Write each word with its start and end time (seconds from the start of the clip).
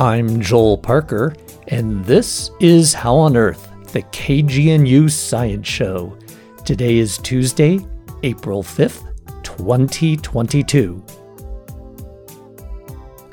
I'm 0.00 0.40
Joel 0.40 0.78
Parker, 0.78 1.34
and 1.66 2.04
this 2.04 2.52
is 2.60 2.94
How 2.94 3.16
on 3.16 3.36
Earth, 3.36 3.68
the 3.92 4.02
KGNU 4.02 5.10
Science 5.10 5.66
Show. 5.66 6.16
Today 6.64 6.98
is 6.98 7.18
Tuesday, 7.18 7.80
April 8.22 8.62
5th, 8.62 9.12
2022. 9.42 11.04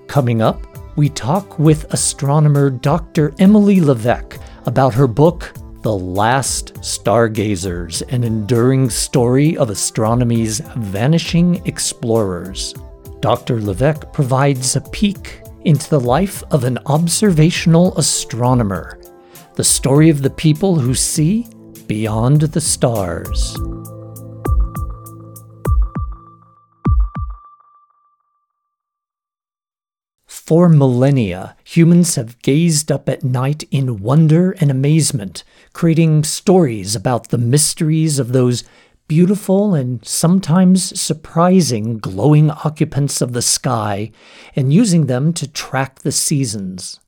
Coming 0.07 0.41
up, 0.41 0.65
we 0.97 1.07
talk 1.07 1.59
with 1.59 1.93
astronomer 1.93 2.71
Dr. 2.71 3.31
Emily 3.37 3.79
Levesque 3.79 4.39
about 4.65 4.95
her 4.95 5.05
book, 5.05 5.53
The 5.83 5.95
Last 5.95 6.83
Stargazers 6.83 8.01
An 8.01 8.23
Enduring 8.23 8.89
Story 8.89 9.55
of 9.55 9.69
Astronomy's 9.69 10.61
Vanishing 10.77 11.63
Explorers. 11.67 12.73
Dr. 13.19 13.61
Levesque 13.61 14.11
provides 14.11 14.75
a 14.75 14.81
peek 14.81 15.41
into 15.65 15.89
the 15.89 15.99
life 15.99 16.43
of 16.51 16.63
an 16.63 16.77
observational 16.85 17.97
astronomer, 17.97 19.01
the 19.55 19.63
story 19.63 20.09
of 20.09 20.21
the 20.21 20.29
people 20.29 20.79
who 20.79 20.93
see 20.93 21.47
beyond 21.87 22.41
the 22.41 22.61
stars. 22.61 23.57
For 30.27 30.69
millennia, 30.69 31.57
humans 31.63 32.13
have 32.15 32.39
gazed 32.43 32.91
up 32.91 33.09
at 33.09 33.23
night 33.23 33.63
in 33.71 34.03
wonder 34.03 34.51
and 34.61 34.69
amazement, 34.69 35.43
creating 35.73 36.23
stories 36.23 36.95
about 36.95 37.29
the 37.29 37.39
mysteries 37.39 38.19
of 38.19 38.31
those 38.31 38.63
beautiful 39.07 39.73
and 39.75 40.03
sometimes 40.05 40.99
surprising 40.99 41.97
glowing 41.97 42.49
occupants 42.49 43.21
of 43.21 43.33
the 43.33 43.41
sky 43.41 44.11
and 44.55 44.73
using 44.73 45.05
them 45.05 45.31
to 45.33 45.47
track 45.47 45.99
the 45.99 46.11
seasons. 46.11 46.99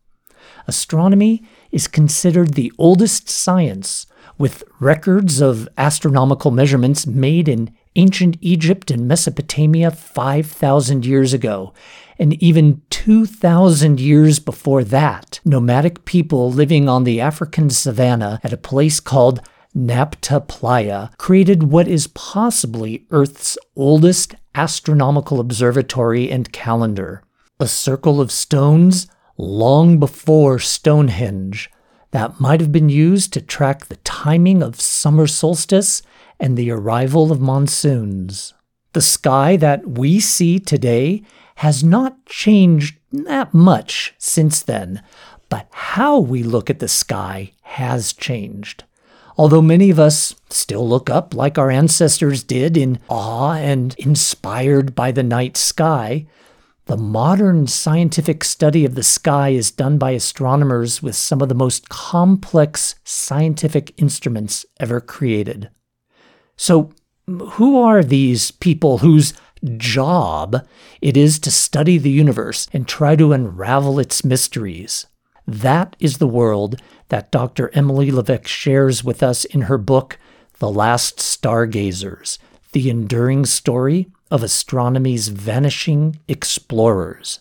Astronomy 0.68 1.44
is 1.72 1.88
considered 1.88 2.54
the 2.54 2.72
oldest 2.78 3.30
science, 3.30 4.06
with 4.38 4.64
records 4.80 5.42
of 5.42 5.68
astronomical 5.78 6.52
measurements 6.52 7.08
made 7.08 7.48
in 7.48 7.74
ancient 7.96 8.38
Egypt 8.42 8.92
and 8.92 9.08
Mesopotamia 9.08 9.90
5,000 9.90 11.06
years 11.06 11.34
ago, 11.34 11.74
and 12.20 12.42
even 12.42 12.82
2,000 12.90 14.00
years 14.00 14.40
before 14.40 14.84
that, 14.84 15.40
nomadic 15.44 16.06
people 16.06 16.52
living 16.52 16.88
on 16.88 17.04
the 17.04 17.20
African 17.20 17.70
savanna 17.70 18.40
at 18.44 18.54
a 18.54 18.58
place 18.58 19.00
called 19.00 19.42
Nabta 19.78 20.48
Playa 20.48 21.10
created 21.20 21.62
what 21.62 21.88
is 21.88 22.08
possibly 22.08 23.06
Earth's 23.12 23.60
oldest 23.76 24.34
astronomical 24.56 25.40
observatory 25.40 26.32
and 26.32 26.52
calendar. 26.52 27.22
A 27.60 27.68
circle 27.68 28.20
of 28.20 28.32
stones 28.32 29.06
long 29.38 30.00
before 30.00 30.58
Stonehenge 30.58 31.70
that 32.10 32.40
might 32.40 32.60
have 32.60 32.72
been 32.72 32.90
used 32.90 33.34
to 33.34 33.42
track 33.42 33.86
the 33.86 33.98
timing 33.98 34.64
of 34.64 34.82
summer 34.82 35.28
solstice 35.28 36.02
and 36.40 36.58
the 36.58 36.72
arrival 36.72 37.32
of 37.32 37.40
monsoons. 37.40 38.56
The 38.94 39.02
sky 39.02 39.58
that 39.58 39.86
we 39.88 40.20
see 40.20 40.58
today 40.60 41.22
has 41.58 41.84
not 41.84 42.26
changed 42.26 42.98
that 43.12 43.54
much 43.54 44.16
since 44.18 44.64
then, 44.64 45.04
but 45.50 45.68
how 45.70 46.18
we 46.18 46.42
look 46.42 46.72
at 46.72 46.80
the 46.80 46.88
sky 46.88 47.52
has 47.62 48.12
changed. 48.12 48.84
Although 49.38 49.62
many 49.62 49.90
of 49.90 50.00
us 50.00 50.36
still 50.50 50.88
look 50.88 51.10
up 51.10 51.34
like 51.34 51.58
our 51.58 51.70
ancestors 51.70 52.44
did 52.44 52.76
in 52.76 53.00
awe 53.08 53.54
and 53.54 53.94
inspired 54.00 54.96
by 54.96 55.12
the 55.12 55.24
night 55.24 55.56
sky, 55.56 56.26
the 56.86 56.98
modern 56.98 57.68
scientific 57.68 58.44
study 58.44 58.84
of 58.84 58.96
the 58.96 59.04
sky 59.04 59.50
is 59.50 59.72
done 59.72 59.98
by 59.98 60.12
astronomers 60.12 61.04
with 61.04 61.16
some 61.16 61.42
of 61.42 61.50
the 61.50 61.56
most 61.56 61.90
complex 61.90 62.96
scientific 63.04 63.94
instruments 63.98 64.66
ever 64.80 65.00
created. 65.00 65.70
So, 66.56 66.92
who 67.28 67.78
are 67.78 68.04
these 68.04 68.52
people 68.52 69.00
whose 69.00 69.34
job 69.78 70.66
it 71.02 71.18
is 71.18 71.40
to 71.40 71.52
study 71.52 71.98
the 71.98 72.10
universe 72.10 72.68
and 72.74 72.88
try 72.88 73.16
to 73.16 73.34
unravel 73.34 74.00
its 74.00 74.24
mysteries. 74.24 75.08
That 75.48 75.96
is 76.00 76.18
the 76.18 76.28
world 76.28 76.82
that 77.10 77.32
Dr. 77.32 77.70
Emily 77.74 78.12
Levesque 78.12 78.48
shares 78.48 79.04
with 79.04 79.24
us 79.24 79.46
in 79.46 79.62
her 79.62 79.78
book, 79.78 80.20
The 80.60 80.70
Last 80.70 81.20
Stargazers 81.20 82.38
The 82.74 82.90
Enduring 82.90 83.46
Story 83.46 84.08
of 84.30 84.44
Astronomy's 84.44 85.30
Vanishing 85.30 86.20
Explorers. 86.28 87.40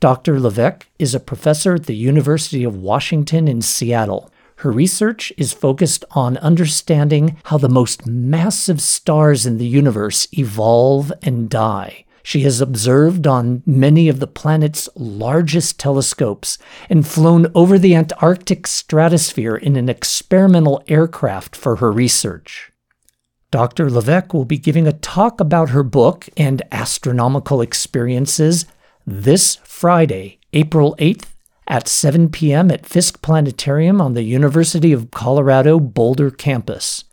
Dr. 0.00 0.40
Levesque 0.40 0.86
is 0.98 1.14
a 1.14 1.20
professor 1.20 1.74
at 1.74 1.84
the 1.84 1.94
University 1.94 2.64
of 2.64 2.76
Washington 2.76 3.48
in 3.48 3.60
Seattle 3.60 4.30
her 4.56 4.70
research 4.70 5.32
is 5.36 5.52
focused 5.52 6.04
on 6.12 6.36
understanding 6.38 7.36
how 7.44 7.58
the 7.58 7.68
most 7.68 8.06
massive 8.06 8.80
stars 8.80 9.46
in 9.46 9.58
the 9.58 9.66
universe 9.66 10.28
evolve 10.32 11.12
and 11.22 11.50
die. 11.50 12.03
She 12.26 12.40
has 12.40 12.62
observed 12.62 13.26
on 13.26 13.62
many 13.66 14.08
of 14.08 14.18
the 14.18 14.26
planet's 14.26 14.88
largest 14.96 15.78
telescopes 15.78 16.56
and 16.88 17.06
flown 17.06 17.52
over 17.54 17.78
the 17.78 17.94
Antarctic 17.94 18.66
stratosphere 18.66 19.54
in 19.54 19.76
an 19.76 19.90
experimental 19.90 20.82
aircraft 20.88 21.54
for 21.54 21.76
her 21.76 21.92
research. 21.92 22.72
Dr. 23.50 23.90
Levesque 23.90 24.32
will 24.32 24.46
be 24.46 24.56
giving 24.56 24.86
a 24.86 24.94
talk 24.94 25.38
about 25.38 25.68
her 25.68 25.82
book 25.82 26.26
and 26.34 26.62
astronomical 26.72 27.60
experiences 27.60 28.64
this 29.06 29.56
Friday, 29.56 30.38
April 30.54 30.96
8th 30.98 31.26
at 31.68 31.88
7 31.88 32.30
p.m. 32.30 32.70
at 32.70 32.86
Fiske 32.86 33.20
Planetarium 33.20 34.00
on 34.00 34.14
the 34.14 34.22
University 34.22 34.94
of 34.94 35.10
Colorado 35.10 35.78
Boulder 35.78 36.30
campus. 36.30 37.04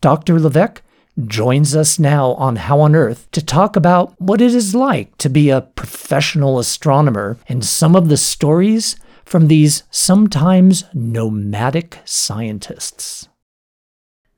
Dr. 0.00 0.38
Levesque 0.38 0.80
joins 1.26 1.74
us 1.74 1.98
now 1.98 2.32
on 2.34 2.56
How 2.56 2.80
on 2.80 2.94
Earth 2.94 3.28
to 3.32 3.44
talk 3.44 3.76
about 3.76 4.20
what 4.20 4.40
it 4.40 4.54
is 4.54 4.74
like 4.74 5.16
to 5.18 5.28
be 5.28 5.50
a 5.50 5.62
professional 5.62 6.58
astronomer 6.58 7.38
and 7.48 7.64
some 7.64 7.96
of 7.96 8.08
the 8.08 8.16
stories 8.16 8.96
from 9.24 9.48
these 9.48 9.82
sometimes 9.90 10.84
nomadic 10.94 11.98
scientists. 12.04 13.28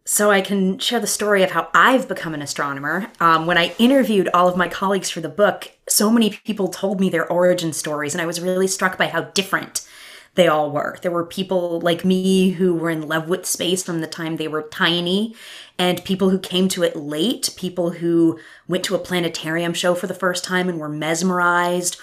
So 0.05 0.31
I 0.31 0.41
can 0.41 0.79
share 0.81 0.99
the 0.99 1.07
story 1.07 1.45
of 1.45 1.53
how 1.53 1.69
I've 1.73 2.09
become 2.09 2.35
an 2.35 2.43
astronomer. 2.43 3.07
Um, 3.21 3.47
when 3.47 3.57
I 3.57 3.75
interviewed 3.79 4.29
all 4.35 4.49
of 4.49 4.57
my 4.57 4.67
colleagues 4.67 5.09
for 5.09 5.21
the 5.21 5.29
book, 5.29 5.71
so 5.89 6.11
many 6.11 6.31
people 6.31 6.67
told 6.67 6.99
me 6.99 7.11
their 7.11 7.31
origin 7.31 7.73
stories, 7.73 8.13
and 8.13 8.21
I 8.21 8.27
was 8.27 8.41
really 8.41 8.67
struck 8.67 8.99
by 8.99 9.07
how 9.07 9.23
different 9.23 9.87
they 10.35 10.47
all 10.47 10.71
were. 10.71 10.97
There 11.03 11.11
were 11.11 11.27
people 11.27 11.81
like 11.81 12.05
me 12.05 12.51
who 12.51 12.75
were 12.75 12.91
in 12.91 13.09
love 13.09 13.29
with 13.29 13.47
space 13.47 13.83
from 13.83 14.01
the 14.01 14.07
time 14.07 14.37
they 14.37 14.49
were 14.49 14.63
tiny, 14.63 15.35
and 15.79 16.05
people 16.05 16.31
who 16.31 16.39
came 16.39 16.69
to 16.69 16.83
it 16.83 16.95
late, 16.97 17.51
people 17.57 17.91
who 17.91 18.39
went 18.69 18.85
to 18.85 18.95
a 18.95 19.01
planetarium 19.01 19.75
show 19.75 19.95
for 19.95 20.07
the 20.07 20.15
first 20.15 20.45
time 20.45 20.69
and 20.69 20.79
were 20.79 20.89
mesmerized, 20.89 21.97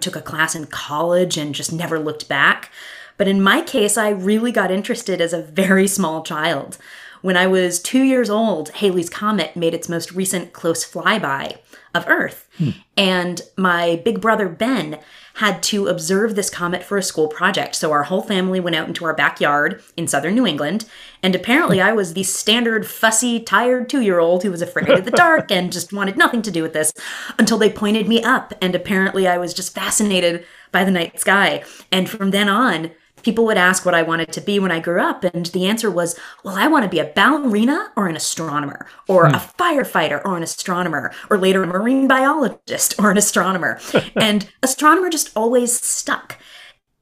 took 0.00 0.16
a 0.16 0.20
class 0.20 0.54
in 0.54 0.66
college 0.66 1.36
and 1.36 1.54
just 1.54 1.72
never 1.72 1.98
looked 1.98 2.28
back. 2.28 2.70
But 3.16 3.28
in 3.28 3.42
my 3.42 3.62
case, 3.62 3.96
I 3.96 4.10
really 4.10 4.52
got 4.52 4.70
interested 4.70 5.20
as 5.20 5.32
a 5.32 5.42
very 5.42 5.86
small 5.86 6.22
child. 6.22 6.78
When 7.22 7.36
I 7.36 7.46
was 7.46 7.80
two 7.80 8.02
years 8.02 8.30
old, 8.30 8.70
Halley's 8.70 9.10
Comet 9.10 9.56
made 9.56 9.74
its 9.74 9.88
most 9.88 10.12
recent 10.12 10.52
close 10.52 10.84
flyby 10.90 11.58
of 11.94 12.06
Earth. 12.08 12.48
Hmm. 12.56 12.70
And 12.96 13.42
my 13.56 14.00
big 14.04 14.20
brother 14.20 14.48
Ben 14.48 14.98
had 15.40 15.62
to 15.62 15.88
observe 15.88 16.34
this 16.34 16.50
comet 16.50 16.84
for 16.84 16.98
a 16.98 17.02
school 17.02 17.26
project. 17.26 17.74
So 17.74 17.92
our 17.92 18.02
whole 18.02 18.20
family 18.20 18.60
went 18.60 18.76
out 18.76 18.88
into 18.88 19.06
our 19.06 19.14
backyard 19.14 19.82
in 19.96 20.06
southern 20.06 20.34
New 20.34 20.46
England. 20.46 20.84
And 21.22 21.34
apparently, 21.34 21.80
I 21.80 21.94
was 21.94 22.12
the 22.12 22.24
standard 22.24 22.86
fussy, 22.86 23.40
tired 23.40 23.88
two 23.88 24.02
year 24.02 24.18
old 24.18 24.42
who 24.42 24.50
was 24.50 24.60
afraid 24.60 24.90
of 24.90 25.06
the 25.06 25.10
dark 25.26 25.50
and 25.50 25.72
just 25.72 25.94
wanted 25.94 26.18
nothing 26.18 26.42
to 26.42 26.50
do 26.50 26.62
with 26.62 26.74
this 26.74 26.92
until 27.38 27.56
they 27.56 27.70
pointed 27.70 28.06
me 28.06 28.22
up. 28.22 28.52
And 28.60 28.74
apparently, 28.74 29.26
I 29.26 29.38
was 29.38 29.54
just 29.54 29.74
fascinated 29.74 30.44
by 30.72 30.84
the 30.84 30.90
night 30.90 31.18
sky. 31.18 31.64
And 31.90 32.06
from 32.06 32.32
then 32.32 32.50
on, 32.50 32.90
people 33.22 33.44
would 33.46 33.56
ask 33.56 33.84
what 33.84 33.94
I 33.94 34.02
wanted 34.02 34.32
to 34.32 34.40
be 34.40 34.58
when 34.58 34.72
I 34.72 34.80
grew 34.80 35.00
up, 35.00 35.24
and 35.24 35.46
the 35.46 35.66
answer 35.66 35.90
was, 35.90 36.18
well, 36.44 36.56
I 36.56 36.68
want 36.68 36.84
to 36.84 36.88
be 36.88 36.98
a 36.98 37.04
ballerina 37.04 37.92
or 37.96 38.08
an 38.08 38.16
astronomer, 38.16 38.86
or 39.08 39.28
hmm. 39.28 39.34
a 39.34 39.38
firefighter 39.38 40.20
or 40.24 40.36
an 40.36 40.42
astronomer, 40.42 41.12
or 41.28 41.38
later 41.38 41.62
a 41.62 41.66
marine 41.66 42.08
biologist 42.08 42.94
or 42.98 43.10
an 43.10 43.18
astronomer. 43.18 43.80
and 44.16 44.50
astronomer 44.62 45.10
just 45.10 45.30
always 45.36 45.78
stuck. 45.78 46.38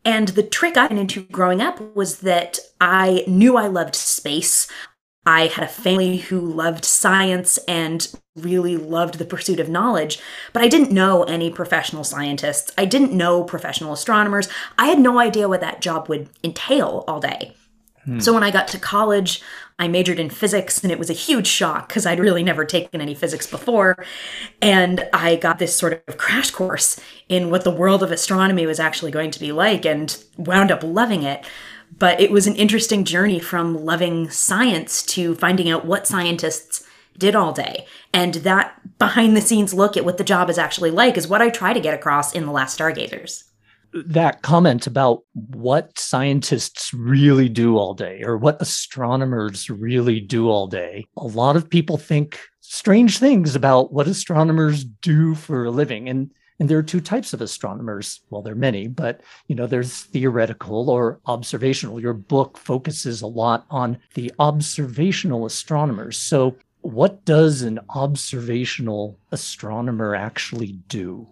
And 0.05 0.29
the 0.29 0.43
trick 0.43 0.77
I 0.77 0.87
went 0.87 0.99
into 0.99 1.25
growing 1.25 1.61
up 1.61 1.81
was 1.95 2.21
that 2.21 2.59
I 2.81 3.25
knew 3.27 3.57
I 3.57 3.67
loved 3.67 3.95
space. 3.95 4.69
I 5.29 5.49
had 5.49 5.63
a 5.63 5.69
family 5.69 6.17
who 6.17 6.41
loved 6.41 6.87
science 6.87 7.59
and 7.69 8.11
really 8.35 8.79
loved 8.79 9.19
the 9.19 9.27
pursuit 9.27 9.61
of 9.61 9.69
knowledge, 9.69 10.19
but 10.55 10.63
I 10.63 10.69
didn't 10.69 10.91
know 10.91 11.25
any 11.25 11.51
professional 11.51 12.03
scientists. 12.03 12.73
I 12.79 12.87
didn't 12.87 13.13
know 13.13 13.45
professional 13.45 13.93
astronomers. 13.93 14.49
I 14.79 14.87
had 14.87 14.99
no 14.99 15.19
idea 15.19 15.47
what 15.47 15.61
that 15.61 15.83
job 15.83 16.09
would 16.09 16.31
entail 16.43 17.05
all 17.07 17.21
day. 17.21 17.55
Hmm. 18.07 18.21
So 18.21 18.33
when 18.33 18.43
I 18.43 18.51
got 18.51 18.69
to 18.69 18.79
college, 18.79 19.43
I 19.79 19.87
majored 19.87 20.19
in 20.19 20.31
physics 20.31 20.83
and 20.83 20.91
it 20.91 20.99
was 20.99 21.11
a 21.11 21.13
huge 21.15 21.47
shock 21.47 21.89
because 21.89 22.07
I'd 22.07 22.21
really 22.21 22.43
never 22.43 22.65
taken 22.65 23.03
any 23.03 23.15
physics 23.15 23.47
before. 23.47 24.03
And 24.63 25.07
I 25.13 25.37
got 25.37 25.59
this 25.59 25.77
sort 25.77 26.03
of 26.09 26.17
crash 26.17 26.51
course 26.51 26.99
in 27.29 27.51
what 27.51 27.65
the 27.65 27.71
world 27.71 28.03
of 28.03 28.11
astronomy 28.11 28.65
was 28.65 28.81
actually 28.81 29.11
going 29.11 29.31
to 29.33 29.41
be 29.41 29.53
like 29.53 29.85
and 29.85 30.25
wound 30.39 30.71
up 30.71 30.83
loving 30.83 31.23
it. 31.23 31.45
But 31.97 32.21
it 32.21 32.31
was 32.31 32.47
an 32.47 32.57
interesting 32.57 33.05
journey 33.05 33.41
from 33.41 33.85
loving 33.85 34.31
science 34.31 35.03
to 35.07 35.35
finding 35.35 35.69
out 35.69 35.85
what 35.85 36.07
scientists 36.07 36.85
did 37.17 37.35
all 37.35 37.53
day. 37.53 37.87
And 38.13 38.35
that 38.35 38.81
behind 38.99 39.37
the 39.37 39.41
scenes 39.41 39.75
look 39.75 39.97
at 39.97 40.05
what 40.05 40.19
the 40.19 40.25
job 40.25 40.49
is 40.51 40.59
actually 40.59 40.91
like 40.91 41.17
is 41.17 41.27
what 41.27 41.43
I 41.43 41.51
try 41.51 41.73
to 41.73 41.81
get 41.81 41.95
across 41.95 42.33
in 42.33 42.47
The 42.47 42.53
Last 42.53 42.79
Stargazers 42.79 43.45
that 43.93 44.43
comment 44.43 44.87
about 44.87 45.23
what 45.35 45.99
scientists 45.99 46.93
really 46.93 47.49
do 47.49 47.77
all 47.77 47.95
day 47.95 48.23
or 48.23 48.37
what 48.37 48.61
astronomers 48.61 49.71
really 49.71 50.21
do 50.21 50.49
all 50.49 50.67
day, 50.67 51.07
a 51.17 51.27
lot 51.27 51.57
of 51.57 51.71
people 51.71 51.97
think 51.97 52.39
strange 52.61 53.19
things 53.19 53.57
about 53.57 53.93
what 53.93 54.07
astronomers 54.07 54.85
do 54.85 55.35
for 55.35 55.65
a 55.65 55.71
living. 55.71 56.09
And 56.09 56.31
and 56.59 56.69
there 56.69 56.79
are 56.79 56.83
two 56.83 57.01
types 57.01 57.33
of 57.33 57.41
astronomers. 57.41 58.21
Well, 58.31 58.43
there 58.43 58.53
are 58.53 58.57
many, 58.57 58.89
but 58.89 59.21
you 59.47 59.55
know, 59.55 59.67
there's 59.67 60.03
theoretical 60.05 60.91
or 60.91 61.21
observational. 61.27 62.01
Your 62.01 62.15
book 62.15 62.59
focuses 62.59 63.23
a 63.23 63.27
lot 63.27 63.67
on 63.71 63.99
the 64.15 64.33
observational 64.39 65.47
astronomers. 65.47 66.19
So, 66.19 66.57
what 66.81 67.25
does 67.25 67.63
an 67.63 67.81
observational 67.91 69.19
astronomer 69.33 70.15
actually 70.15 70.79
do? 70.89 71.27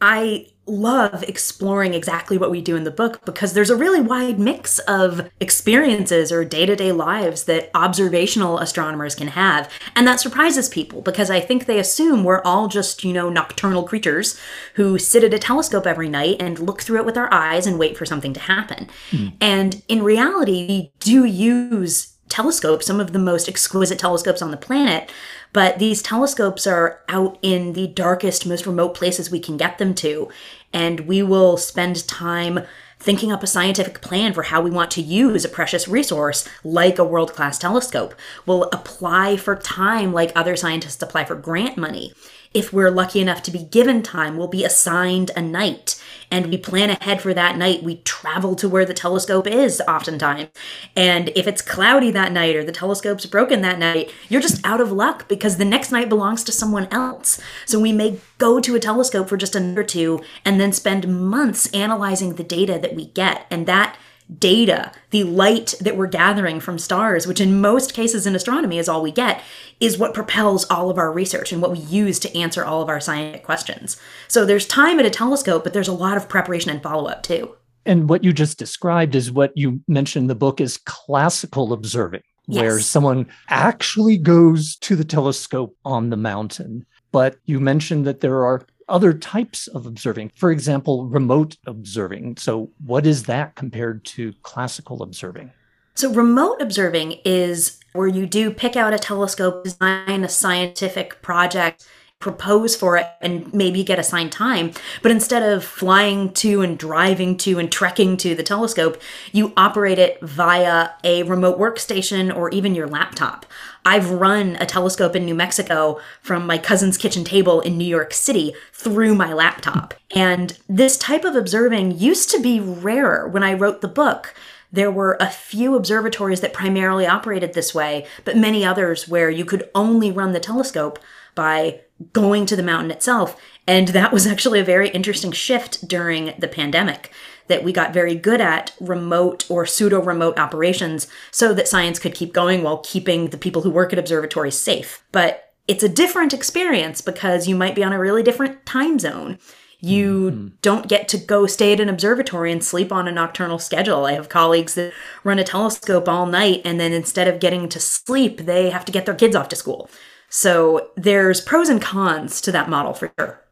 I 0.00 0.46
love 0.68 1.22
exploring 1.22 1.94
exactly 1.94 2.36
what 2.36 2.50
we 2.50 2.60
do 2.60 2.76
in 2.76 2.84
the 2.84 2.90
book 2.90 3.24
because 3.24 3.54
there's 3.54 3.70
a 3.70 3.76
really 3.76 4.00
wide 4.00 4.38
mix 4.38 4.78
of 4.80 5.30
experiences 5.40 6.30
or 6.30 6.44
day 6.44 6.66
to 6.66 6.76
day 6.76 6.92
lives 6.92 7.44
that 7.44 7.70
observational 7.74 8.58
astronomers 8.58 9.14
can 9.14 9.28
have. 9.28 9.70
And 9.96 10.06
that 10.06 10.20
surprises 10.20 10.68
people 10.68 11.00
because 11.00 11.30
I 11.30 11.40
think 11.40 11.64
they 11.64 11.78
assume 11.78 12.22
we're 12.22 12.42
all 12.42 12.68
just, 12.68 13.02
you 13.02 13.12
know, 13.12 13.30
nocturnal 13.30 13.84
creatures 13.84 14.38
who 14.74 14.98
sit 14.98 15.24
at 15.24 15.34
a 15.34 15.38
telescope 15.38 15.86
every 15.86 16.08
night 16.08 16.36
and 16.40 16.58
look 16.58 16.82
through 16.82 16.98
it 16.98 17.06
with 17.06 17.16
our 17.16 17.32
eyes 17.32 17.66
and 17.66 17.78
wait 17.78 17.96
for 17.96 18.06
something 18.06 18.34
to 18.34 18.40
happen. 18.40 18.88
Mm. 19.10 19.32
And 19.40 19.82
in 19.88 20.02
reality, 20.02 20.66
we 20.68 20.92
do 21.00 21.24
use 21.24 22.14
telescopes, 22.28 22.86
some 22.86 23.00
of 23.00 23.12
the 23.12 23.18
most 23.18 23.48
exquisite 23.48 23.98
telescopes 23.98 24.42
on 24.42 24.50
the 24.50 24.56
planet, 24.56 25.10
but 25.52 25.78
these 25.78 26.02
telescopes 26.02 26.66
are 26.66 27.00
out 27.08 27.38
in 27.42 27.72
the 27.72 27.86
darkest, 27.86 28.46
most 28.46 28.66
remote 28.66 28.94
places 28.94 29.30
we 29.30 29.40
can 29.40 29.56
get 29.56 29.78
them 29.78 29.94
to. 29.96 30.28
And 30.72 31.00
we 31.00 31.22
will 31.22 31.56
spend 31.56 32.06
time 32.06 32.60
thinking 33.00 33.30
up 33.32 33.42
a 33.42 33.46
scientific 33.46 34.00
plan 34.00 34.32
for 34.32 34.44
how 34.44 34.60
we 34.60 34.70
want 34.70 34.90
to 34.90 35.02
use 35.02 35.44
a 35.44 35.48
precious 35.48 35.86
resource 35.88 36.48
like 36.64 36.98
a 36.98 37.04
world 37.04 37.32
class 37.32 37.58
telescope. 37.58 38.14
We'll 38.44 38.64
apply 38.64 39.36
for 39.36 39.56
time 39.56 40.12
like 40.12 40.32
other 40.34 40.56
scientists 40.56 41.02
apply 41.02 41.24
for 41.24 41.34
grant 41.34 41.76
money. 41.76 42.12
If 42.52 42.72
we're 42.72 42.90
lucky 42.90 43.20
enough 43.20 43.42
to 43.44 43.50
be 43.50 43.64
given 43.64 44.02
time, 44.02 44.36
we'll 44.36 44.48
be 44.48 44.64
assigned 44.64 45.30
a 45.36 45.42
night 45.42 45.97
and 46.30 46.46
we 46.46 46.58
plan 46.58 46.90
ahead 46.90 47.20
for 47.22 47.34
that 47.34 47.56
night. 47.56 47.82
We 47.82 47.96
travel 47.96 48.54
to 48.56 48.68
where 48.68 48.84
the 48.84 48.94
telescope 48.94 49.46
is 49.46 49.80
oftentimes. 49.88 50.48
And 50.96 51.30
if 51.34 51.46
it's 51.46 51.62
cloudy 51.62 52.10
that 52.10 52.32
night 52.32 52.56
or 52.56 52.64
the 52.64 52.72
telescope's 52.72 53.26
broken 53.26 53.62
that 53.62 53.78
night, 53.78 54.10
you're 54.28 54.40
just 54.40 54.64
out 54.64 54.80
of 54.80 54.92
luck 54.92 55.28
because 55.28 55.56
the 55.56 55.64
next 55.64 55.90
night 55.90 56.08
belongs 56.08 56.44
to 56.44 56.52
someone 56.52 56.88
else. 56.90 57.40
So 57.66 57.78
we 57.78 57.92
may 57.92 58.18
go 58.38 58.60
to 58.60 58.74
a 58.74 58.80
telescope 58.80 59.28
for 59.28 59.36
just 59.36 59.56
a 59.56 59.60
night 59.60 59.78
or 59.78 59.84
two 59.84 60.20
and 60.44 60.60
then 60.60 60.72
spend 60.72 61.08
months 61.08 61.72
analyzing 61.72 62.34
the 62.34 62.44
data 62.44 62.78
that 62.80 62.94
we 62.94 63.06
get. 63.06 63.46
And 63.50 63.66
that 63.66 63.96
data, 64.36 64.92
the 65.10 65.24
light 65.24 65.74
that 65.80 65.96
we're 65.96 66.06
gathering 66.06 66.60
from 66.60 66.78
stars, 66.78 67.26
which 67.26 67.40
in 67.40 67.60
most 67.60 67.94
cases 67.94 68.26
in 68.26 68.34
astronomy 68.34 68.78
is 68.78 68.88
all 68.88 69.02
we 69.02 69.12
get, 69.12 69.42
is 69.80 69.98
what 69.98 70.14
propels 70.14 70.64
all 70.70 70.90
of 70.90 70.98
our 70.98 71.12
research 71.12 71.52
and 71.52 71.62
what 71.62 71.72
we 71.72 71.78
use 71.78 72.18
to 72.18 72.36
answer 72.36 72.64
all 72.64 72.82
of 72.82 72.88
our 72.88 73.00
scientific 73.00 73.44
questions. 73.44 73.96
So 74.26 74.44
there's 74.44 74.66
time 74.66 74.98
at 74.98 75.06
a 75.06 75.10
telescope, 75.10 75.64
but 75.64 75.72
there's 75.72 75.88
a 75.88 75.92
lot 75.92 76.16
of 76.16 76.28
preparation 76.28 76.70
and 76.70 76.82
follow 76.82 77.08
up 77.08 77.22
too. 77.22 77.54
And 77.86 78.08
what 78.08 78.22
you 78.22 78.32
just 78.32 78.58
described 78.58 79.14
is 79.14 79.32
what 79.32 79.52
you 79.56 79.80
mentioned 79.88 80.24
in 80.24 80.28
the 80.28 80.34
book 80.34 80.60
is 80.60 80.76
classical 80.76 81.72
observing, 81.72 82.22
yes. 82.46 82.60
where 82.60 82.80
someone 82.80 83.26
actually 83.48 84.18
goes 84.18 84.76
to 84.76 84.94
the 84.94 85.04
telescope 85.04 85.74
on 85.86 86.10
the 86.10 86.16
mountain. 86.16 86.84
But 87.12 87.36
you 87.46 87.60
mentioned 87.60 88.06
that 88.06 88.20
there 88.20 88.44
are 88.44 88.66
other 88.88 89.12
types 89.12 89.66
of 89.68 89.86
observing, 89.86 90.32
for 90.34 90.50
example, 90.50 91.06
remote 91.06 91.56
observing. 91.66 92.36
So, 92.36 92.70
what 92.84 93.06
is 93.06 93.24
that 93.24 93.54
compared 93.54 94.04
to 94.06 94.32
classical 94.42 95.02
observing? 95.02 95.52
So, 95.94 96.12
remote 96.12 96.60
observing 96.60 97.16
is 97.24 97.78
where 97.92 98.06
you 98.06 98.26
do 98.26 98.50
pick 98.50 98.76
out 98.76 98.92
a 98.92 98.98
telescope, 98.98 99.64
design 99.64 100.24
a 100.24 100.28
scientific 100.28 101.20
project, 101.22 101.86
propose 102.20 102.74
for 102.74 102.96
it, 102.96 103.06
and 103.20 103.52
maybe 103.54 103.84
get 103.84 103.98
assigned 103.98 104.32
time. 104.32 104.72
But 105.02 105.12
instead 105.12 105.42
of 105.42 105.64
flying 105.64 106.32
to 106.34 106.62
and 106.62 106.76
driving 106.76 107.36
to 107.38 107.58
and 107.58 107.70
trekking 107.70 108.16
to 108.18 108.34
the 108.34 108.42
telescope, 108.42 109.00
you 109.32 109.52
operate 109.56 110.00
it 110.00 110.20
via 110.20 110.90
a 111.04 111.22
remote 111.22 111.58
workstation 111.58 112.34
or 112.34 112.50
even 112.50 112.74
your 112.74 112.88
laptop. 112.88 113.46
I've 113.84 114.10
run 114.10 114.56
a 114.56 114.66
telescope 114.66 115.14
in 115.14 115.24
New 115.24 115.34
Mexico 115.34 116.00
from 116.20 116.44
my 116.44 116.58
cousin's 116.58 116.98
kitchen 116.98 117.22
table 117.22 117.60
in 117.60 117.78
New 117.78 117.84
York 117.84 118.12
City 118.12 118.52
through 118.72 119.14
my 119.14 119.32
laptop. 119.32 119.94
And 120.14 120.58
this 120.68 120.98
type 120.98 121.24
of 121.24 121.36
observing 121.36 121.98
used 121.98 122.30
to 122.30 122.40
be 122.40 122.58
rarer 122.58 123.28
when 123.28 123.44
I 123.44 123.54
wrote 123.54 123.80
the 123.80 123.88
book. 123.88 124.34
There 124.72 124.90
were 124.90 125.16
a 125.20 125.30
few 125.30 125.76
observatories 125.76 126.40
that 126.40 126.52
primarily 126.52 127.06
operated 127.06 127.54
this 127.54 127.74
way, 127.74 128.06
but 128.24 128.36
many 128.36 128.64
others 128.64 129.08
where 129.08 129.30
you 129.30 129.44
could 129.44 129.70
only 129.74 130.10
run 130.10 130.32
the 130.32 130.40
telescope 130.40 130.98
by 131.34 131.80
going 132.12 132.46
to 132.46 132.56
the 132.56 132.62
mountain 132.62 132.90
itself. 132.90 133.40
And 133.66 133.88
that 133.88 134.12
was 134.12 134.26
actually 134.26 134.60
a 134.60 134.64
very 134.64 134.88
interesting 134.90 135.32
shift 135.32 135.86
during 135.86 136.34
the 136.38 136.48
pandemic 136.48 137.12
that 137.48 137.64
we 137.64 137.72
got 137.72 137.92
very 137.92 138.14
good 138.14 138.40
at 138.40 138.72
remote 138.80 139.50
or 139.50 139.66
pseudo 139.66 140.00
remote 140.00 140.38
operations 140.38 141.08
so 141.30 141.52
that 141.54 141.68
science 141.68 141.98
could 141.98 142.14
keep 142.14 142.32
going 142.32 142.62
while 142.62 142.78
keeping 142.78 143.30
the 143.30 143.38
people 143.38 143.62
who 143.62 143.70
work 143.70 143.92
at 143.92 143.98
observatories 143.98 144.58
safe. 144.58 145.02
But 145.12 145.52
it's 145.66 145.82
a 145.82 145.88
different 145.88 146.32
experience 146.32 147.00
because 147.00 147.48
you 147.48 147.56
might 147.56 147.74
be 147.74 147.84
on 147.84 147.92
a 147.92 147.98
really 147.98 148.22
different 148.22 148.64
time 148.64 148.98
zone. 148.98 149.38
You 149.80 150.30
mm-hmm. 150.30 150.48
don't 150.62 150.88
get 150.88 151.08
to 151.08 151.18
go 151.18 151.46
stay 151.46 151.72
at 151.72 151.80
an 151.80 151.88
observatory 151.88 152.50
and 152.50 152.64
sleep 152.64 152.90
on 152.90 153.06
a 153.06 153.12
nocturnal 153.12 153.58
schedule. 153.58 154.06
I 154.06 154.12
have 154.12 154.28
colleagues 154.28 154.74
that 154.74 154.92
run 155.24 155.38
a 155.38 155.44
telescope 155.44 156.08
all 156.08 156.26
night 156.26 156.62
and 156.64 156.80
then 156.80 156.92
instead 156.92 157.28
of 157.28 157.40
getting 157.40 157.68
to 157.68 157.80
sleep, 157.80 158.40
they 158.40 158.70
have 158.70 158.84
to 158.86 158.92
get 158.92 159.06
their 159.06 159.14
kids 159.14 159.36
off 159.36 159.48
to 159.50 159.56
school. 159.56 159.90
So 160.28 160.90
there's 160.96 161.40
pros 161.40 161.68
and 161.68 161.80
cons 161.80 162.40
to 162.42 162.52
that 162.52 162.68
model 162.68 162.92
for 162.92 163.12
sure. 163.18 163.44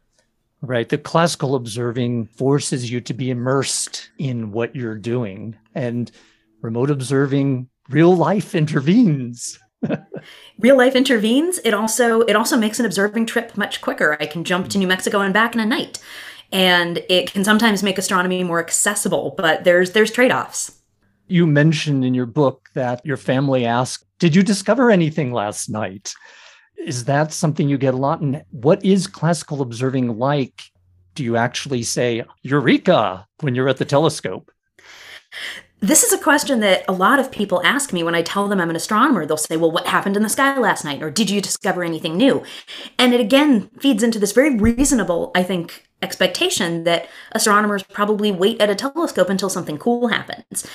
Right. 0.61 0.89
The 0.89 0.97
classical 0.97 1.55
observing 1.55 2.27
forces 2.27 2.91
you 2.91 2.99
to 3.01 3.13
be 3.13 3.29
immersed 3.29 4.09
in 4.17 4.51
what 4.51 4.75
you're 4.75 4.97
doing, 4.97 5.55
and 5.75 6.11
remote 6.61 6.89
observing, 6.89 7.69
real 7.89 8.15
life 8.15 8.55
intervenes. 8.55 9.59
real 10.59 10.75
life 10.75 10.95
intervenes. 10.95 11.59
It 11.63 11.73
also 11.73 12.21
it 12.21 12.35
also 12.35 12.57
makes 12.57 12.79
an 12.79 12.85
observing 12.85 13.27
trip 13.27 13.55
much 13.55 13.81
quicker. 13.81 14.17
I 14.19 14.25
can 14.25 14.43
jump 14.43 14.69
to 14.69 14.79
New 14.79 14.87
Mexico 14.87 15.21
and 15.21 15.33
back 15.33 15.53
in 15.53 15.61
a 15.61 15.65
night. 15.65 15.99
And 16.51 17.03
it 17.09 17.31
can 17.31 17.43
sometimes 17.43 17.83
make 17.83 17.97
astronomy 17.97 18.43
more 18.43 18.59
accessible, 18.59 19.35
but 19.37 19.63
there's 19.63 19.91
there's 19.91 20.11
trade-offs. 20.11 20.71
You 21.27 21.45
mentioned 21.45 22.05
in 22.05 22.13
your 22.13 22.25
book 22.25 22.69
that 22.73 23.05
your 23.05 23.17
family 23.17 23.65
asked, 23.65 24.05
"Did 24.17 24.33
you 24.33 24.41
discover 24.41 24.89
anything 24.89 25.33
last 25.33 25.69
night?" 25.69 26.13
Is 26.77 27.05
that 27.05 27.33
something 27.33 27.67
you 27.67 27.77
get 27.77 27.93
a 27.93 27.97
lot? 27.97 28.21
And 28.21 28.43
what 28.51 28.83
is 28.85 29.07
classical 29.07 29.61
observing 29.61 30.17
like? 30.17 30.63
Do 31.15 31.23
you 31.23 31.35
actually 31.35 31.83
say 31.83 32.23
Eureka 32.43 33.27
when 33.41 33.55
you're 33.55 33.69
at 33.69 33.77
the 33.77 33.85
telescope? 33.85 34.51
This 35.79 36.01
is 36.01 36.11
a 36.11 36.17
question 36.17 36.59
that 36.61 36.83
a 36.87 36.91
lot 36.91 37.19
of 37.19 37.31
people 37.31 37.61
ask 37.63 37.93
me 37.93 38.01
when 38.01 38.15
I 38.15 38.23
tell 38.23 38.47
them 38.47 38.59
I'm 38.59 38.71
an 38.71 38.75
astronomer. 38.75 39.25
They'll 39.25 39.37
say, 39.37 39.57
Well, 39.57 39.71
what 39.71 39.87
happened 39.87 40.17
in 40.17 40.23
the 40.23 40.29
sky 40.29 40.57
last 40.57 40.83
night? 40.83 41.03
Or 41.03 41.11
did 41.11 41.29
you 41.29 41.39
discover 41.39 41.83
anything 41.83 42.17
new? 42.17 42.43
And 42.97 43.13
it 43.13 43.19
again 43.19 43.69
feeds 43.79 44.01
into 44.01 44.17
this 44.17 44.31
very 44.31 44.55
reasonable, 44.55 45.31
I 45.35 45.43
think, 45.43 45.87
expectation 46.01 46.83
that 46.85 47.07
astronomers 47.31 47.83
probably 47.83 48.31
wait 48.31 48.59
at 48.59 48.71
a 48.71 48.75
telescope 48.75 49.29
until 49.29 49.49
something 49.49 49.77
cool 49.77 50.07
happens. 50.07 50.65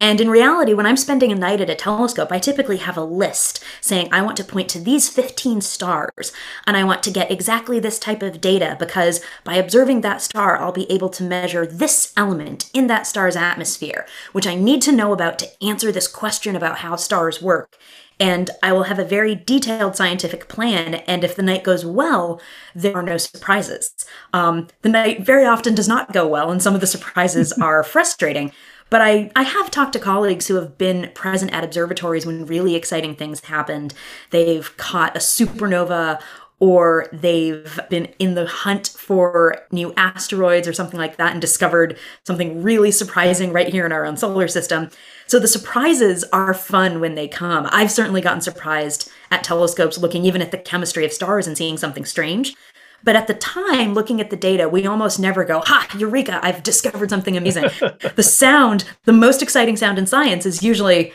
And 0.00 0.20
in 0.20 0.30
reality, 0.30 0.72
when 0.72 0.86
I'm 0.86 0.96
spending 0.96 1.30
a 1.30 1.34
night 1.34 1.60
at 1.60 1.68
a 1.68 1.74
telescope, 1.74 2.32
I 2.32 2.38
typically 2.38 2.78
have 2.78 2.96
a 2.96 3.04
list 3.04 3.62
saying, 3.82 4.08
I 4.10 4.22
want 4.22 4.38
to 4.38 4.44
point 4.44 4.70
to 4.70 4.80
these 4.80 5.10
15 5.10 5.60
stars, 5.60 6.32
and 6.66 6.76
I 6.76 6.84
want 6.84 7.02
to 7.02 7.10
get 7.10 7.30
exactly 7.30 7.78
this 7.78 7.98
type 7.98 8.22
of 8.22 8.40
data 8.40 8.76
because 8.78 9.20
by 9.44 9.56
observing 9.56 10.00
that 10.00 10.22
star, 10.22 10.56
I'll 10.56 10.72
be 10.72 10.90
able 10.90 11.10
to 11.10 11.22
measure 11.22 11.66
this 11.66 12.14
element 12.16 12.70
in 12.72 12.86
that 12.86 13.06
star's 13.06 13.36
atmosphere, 13.36 14.06
which 14.32 14.46
I 14.46 14.54
need 14.54 14.80
to 14.82 14.92
know 14.92 15.12
about 15.12 15.38
to 15.40 15.64
answer 15.64 15.92
this 15.92 16.08
question 16.08 16.56
about 16.56 16.78
how 16.78 16.96
stars 16.96 17.42
work 17.42 17.76
and 18.20 18.50
I 18.62 18.72
will 18.72 18.82
have 18.84 18.98
a 18.98 19.04
very 19.04 19.34
detailed 19.34 19.96
scientific 19.96 20.46
plan. 20.46 20.96
And 21.06 21.24
if 21.24 21.34
the 21.34 21.42
night 21.42 21.64
goes 21.64 21.86
well, 21.86 22.40
there 22.74 22.94
are 22.94 23.02
no 23.02 23.16
surprises. 23.16 23.94
Um, 24.34 24.68
the 24.82 24.90
night 24.90 25.24
very 25.24 25.46
often 25.46 25.74
does 25.74 25.88
not 25.88 26.12
go 26.12 26.28
well, 26.28 26.50
and 26.50 26.62
some 26.62 26.74
of 26.74 26.82
the 26.82 26.86
surprises 26.86 27.52
are 27.62 27.82
frustrating. 27.82 28.52
But 28.90 29.00
I, 29.00 29.30
I 29.36 29.44
have 29.44 29.70
talked 29.70 29.92
to 29.94 30.00
colleagues 30.00 30.48
who 30.48 30.56
have 30.56 30.76
been 30.76 31.10
present 31.14 31.52
at 31.52 31.64
observatories 31.64 32.26
when 32.26 32.44
really 32.46 32.74
exciting 32.74 33.14
things 33.14 33.40
happened. 33.44 33.94
They've 34.30 34.76
caught 34.76 35.16
a 35.16 35.20
supernova 35.20 36.20
or 36.60 37.06
they've 37.10 37.80
been 37.88 38.04
in 38.18 38.34
the 38.34 38.46
hunt 38.46 38.88
for 38.88 39.62
new 39.72 39.94
asteroids 39.96 40.68
or 40.68 40.74
something 40.74 40.98
like 41.00 41.16
that 41.16 41.32
and 41.32 41.40
discovered 41.40 41.98
something 42.26 42.62
really 42.62 42.90
surprising 42.90 43.50
right 43.50 43.68
here 43.68 43.86
in 43.86 43.92
our 43.92 44.04
own 44.04 44.18
solar 44.18 44.46
system. 44.46 44.90
So 45.26 45.38
the 45.38 45.48
surprises 45.48 46.22
are 46.34 46.52
fun 46.52 47.00
when 47.00 47.14
they 47.14 47.28
come. 47.28 47.66
I've 47.70 47.90
certainly 47.90 48.20
gotten 48.20 48.42
surprised 48.42 49.10
at 49.30 49.42
telescopes 49.42 49.96
looking 49.96 50.26
even 50.26 50.42
at 50.42 50.50
the 50.50 50.58
chemistry 50.58 51.06
of 51.06 51.14
stars 51.14 51.46
and 51.46 51.56
seeing 51.56 51.78
something 51.78 52.04
strange. 52.04 52.54
But 53.02 53.16
at 53.16 53.26
the 53.26 53.34
time, 53.34 53.94
looking 53.94 54.20
at 54.20 54.30
the 54.30 54.36
data, 54.36 54.68
we 54.68 54.86
almost 54.86 55.18
never 55.18 55.44
go, 55.44 55.62
ha, 55.64 55.88
eureka, 55.96 56.40
I've 56.42 56.62
discovered 56.62 57.10
something 57.10 57.36
amazing. 57.36 57.64
the 58.16 58.22
sound, 58.22 58.84
the 59.04 59.12
most 59.12 59.42
exciting 59.42 59.76
sound 59.76 59.98
in 59.98 60.06
science 60.06 60.46
is 60.46 60.62
usually, 60.62 61.12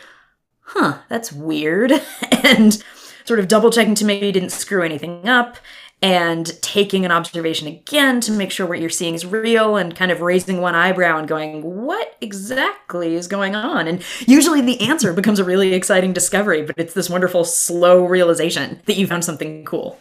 huh, 0.60 0.98
that's 1.08 1.32
weird. 1.32 1.92
and 2.42 2.82
sort 3.24 3.40
of 3.40 3.48
double 3.48 3.70
checking 3.70 3.94
to 3.96 4.04
make 4.04 4.20
sure 4.20 4.26
you 4.26 4.32
didn't 4.32 4.52
screw 4.52 4.82
anything 4.82 5.28
up 5.28 5.56
and 6.02 6.60
taking 6.60 7.04
an 7.04 7.10
observation 7.10 7.66
again 7.66 8.20
to 8.20 8.30
make 8.30 8.50
sure 8.50 8.66
what 8.66 8.80
you're 8.80 8.90
seeing 8.90 9.14
is 9.14 9.24
real 9.24 9.76
and 9.76 9.96
kind 9.96 10.10
of 10.10 10.20
raising 10.20 10.60
one 10.60 10.74
eyebrow 10.74 11.18
and 11.18 11.26
going, 11.26 11.62
what 11.62 12.16
exactly 12.20 13.14
is 13.14 13.26
going 13.26 13.54
on? 13.54 13.88
And 13.88 14.04
usually 14.26 14.60
the 14.60 14.80
answer 14.82 15.14
becomes 15.14 15.38
a 15.38 15.44
really 15.44 15.72
exciting 15.72 16.12
discovery, 16.12 16.62
but 16.62 16.78
it's 16.78 16.92
this 16.92 17.08
wonderful 17.08 17.44
slow 17.44 18.04
realization 18.04 18.80
that 18.84 18.96
you 18.96 19.06
found 19.06 19.24
something 19.24 19.64
cool. 19.64 19.98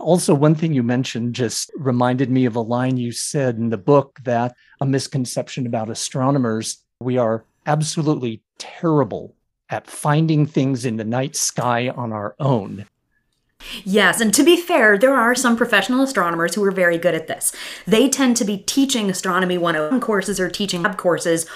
Also, 0.00 0.34
one 0.34 0.54
thing 0.54 0.72
you 0.72 0.82
mentioned 0.82 1.34
just 1.34 1.70
reminded 1.76 2.30
me 2.30 2.44
of 2.46 2.56
a 2.56 2.60
line 2.60 2.96
you 2.96 3.12
said 3.12 3.56
in 3.56 3.68
the 3.68 3.78
book 3.78 4.18
that 4.24 4.54
a 4.80 4.86
misconception 4.86 5.66
about 5.66 5.90
astronomers 5.90 6.82
we 7.00 7.16
are 7.16 7.44
absolutely 7.66 8.42
terrible 8.58 9.34
at 9.70 9.86
finding 9.86 10.46
things 10.46 10.84
in 10.84 10.96
the 10.96 11.04
night 11.04 11.36
sky 11.36 11.88
on 11.88 12.12
our 12.12 12.34
own. 12.38 12.86
Yes, 13.84 14.20
and 14.20 14.32
to 14.34 14.42
be 14.42 14.56
fair, 14.56 14.96
there 14.96 15.14
are 15.14 15.34
some 15.34 15.56
professional 15.56 16.02
astronomers 16.02 16.54
who 16.54 16.64
are 16.64 16.70
very 16.70 16.96
good 16.96 17.14
at 17.14 17.26
this. 17.26 17.54
They 17.86 18.08
tend 18.08 18.36
to 18.38 18.44
be 18.44 18.58
teaching 18.58 19.10
astronomy 19.10 19.58
101 19.58 20.00
courses 20.00 20.40
or 20.40 20.48
teaching 20.48 20.82
lab 20.82 20.96
courses, 20.96 21.46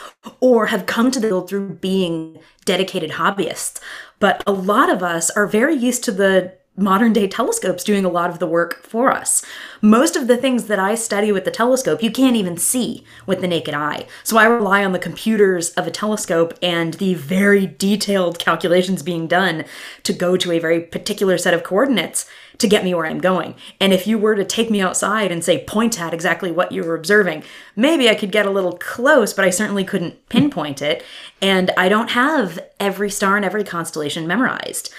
or 0.41 0.67
have 0.67 0.87
come 0.87 1.11
to 1.11 1.21
the 1.21 1.29
field 1.29 1.49
through 1.49 1.75
being 1.77 2.39
dedicated 2.67 3.13
hobbyists. 3.13 3.81
But 4.21 4.43
a 4.47 4.53
lot 4.53 4.91
of 4.91 5.03
us 5.03 5.31
are 5.31 5.47
very 5.47 5.75
used 5.75 6.05
to 6.05 6.13
the 6.13 6.55
modern 6.77 7.13
day 7.13 7.29
telescopes 7.29 7.85
doing 7.85 8.05
a 8.05 8.11
lot 8.11 8.31
of 8.31 8.41
the 8.41 8.47
work 8.47 8.83
for 8.83 9.13
us. 9.13 9.45
Most 9.81 10.17
of 10.17 10.27
the 10.27 10.37
things 10.37 10.65
that 10.65 10.79
I 10.79 10.97
study 10.97 11.31
with 11.31 11.45
the 11.45 11.51
telescope, 11.53 12.03
you 12.03 12.11
can't 12.11 12.35
even 12.35 12.57
see 12.57 13.05
with 13.27 13.41
the 13.41 13.47
naked 13.47 13.75
eye. 13.75 14.07
So 14.25 14.39
I 14.39 14.47
rely 14.47 14.85
on 14.85 14.93
the 14.93 14.99
computers 14.99 15.71
of 15.71 15.87
a 15.87 15.93
telescope 15.93 16.53
and 16.61 16.95
the 16.95 17.15
very 17.15 17.67
detailed 17.67 18.41
calculations 18.41 19.05
being 19.05 19.29
done 19.29 19.65
to 20.03 20.13
go 20.13 20.37
to 20.37 20.51
a 20.51 20.59
very 20.59 20.81
particular 20.81 21.39
set 21.39 21.55
of 21.55 21.63
coordinates 21.63 22.29
to 22.59 22.69
get 22.69 22.85
me 22.85 22.95
where 22.95 23.07
I'm 23.07 23.19
going. 23.19 23.55
And 23.81 23.93
if 23.93 24.07
you 24.07 24.19
were 24.19 24.35
to 24.35 24.45
take 24.45 24.71
me 24.71 24.81
outside 24.81 25.31
and 25.31 25.45
say, 25.45 25.65
point 25.65 26.01
at 26.01 26.15
exactly 26.15 26.51
what 26.51 26.73
you 26.73 26.83
were 26.83 26.95
observing, 26.95 27.45
maybe 27.77 28.09
I 28.09 28.15
could 28.15 28.33
get 28.33 28.47
a 28.47 28.51
little 28.51 28.79
close, 28.79 29.33
but 29.33 29.45
I 29.45 29.51
certainly 29.51 29.85
couldn't 29.85 30.29
pinpoint 30.29 30.83
it. 30.83 31.05
And 31.41 31.71
I 31.77 31.89
don't 31.89 32.11
have 32.11 32.59
every 32.81 33.11
star 33.11 33.37
and 33.37 33.45
every 33.45 33.65
constellation 33.65 34.27
memorized. 34.27 34.93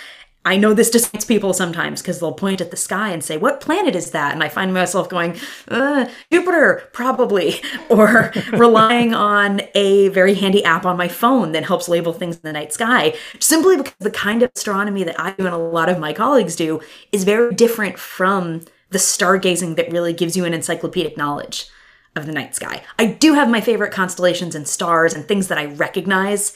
I 0.45 0.57
know 0.57 0.73
this 0.75 0.91
disappoints 0.91 1.25
people 1.25 1.53
sometimes 1.53 2.01
because 2.01 2.19
they'll 2.19 2.31
point 2.31 2.61
at 2.61 2.69
the 2.69 2.77
sky 2.77 3.09
and 3.09 3.23
say, 3.23 3.35
What 3.35 3.59
planet 3.59 3.95
is 3.95 4.11
that? 4.11 4.33
And 4.33 4.43
I 4.43 4.49
find 4.49 4.73
myself 4.73 5.09
going, 5.09 5.39
uh, 5.67 6.07
Jupiter, 6.31 6.87
probably, 6.93 7.61
or 7.89 8.31
relying 8.53 9.13
on 9.15 9.61
a 9.73 10.09
very 10.09 10.35
handy 10.35 10.63
app 10.63 10.85
on 10.85 10.97
my 10.97 11.07
phone 11.07 11.51
that 11.53 11.65
helps 11.65 11.89
label 11.89 12.13
things 12.13 12.35
in 12.35 12.41
the 12.43 12.53
night 12.53 12.71
sky, 12.71 13.15
simply 13.39 13.77
because 13.77 13.95
the 13.99 14.11
kind 14.11 14.43
of 14.43 14.51
astronomy 14.55 15.03
that 15.03 15.19
I 15.19 15.31
do 15.31 15.45
and 15.45 15.55
a 15.55 15.57
lot 15.57 15.89
of 15.89 15.99
my 15.99 16.13
colleagues 16.13 16.55
do 16.55 16.79
is 17.11 17.23
very 17.23 17.53
different 17.53 17.97
from 17.97 18.61
the 18.91 18.99
stargazing 18.99 19.75
that 19.75 19.91
really 19.91 20.13
gives 20.13 20.37
you 20.37 20.45
an 20.45 20.53
encyclopedic 20.53 21.17
knowledge 21.17 21.67
of 22.15 22.25
the 22.25 22.31
night 22.31 22.55
sky. 22.55 22.83
I 22.97 23.07
do 23.07 23.33
have 23.33 23.49
my 23.49 23.61
favorite 23.61 23.91
constellations 23.91 24.55
and 24.55 24.67
stars 24.67 25.13
and 25.13 25.27
things 25.27 25.47
that 25.49 25.57
I 25.57 25.65
recognize 25.65 26.55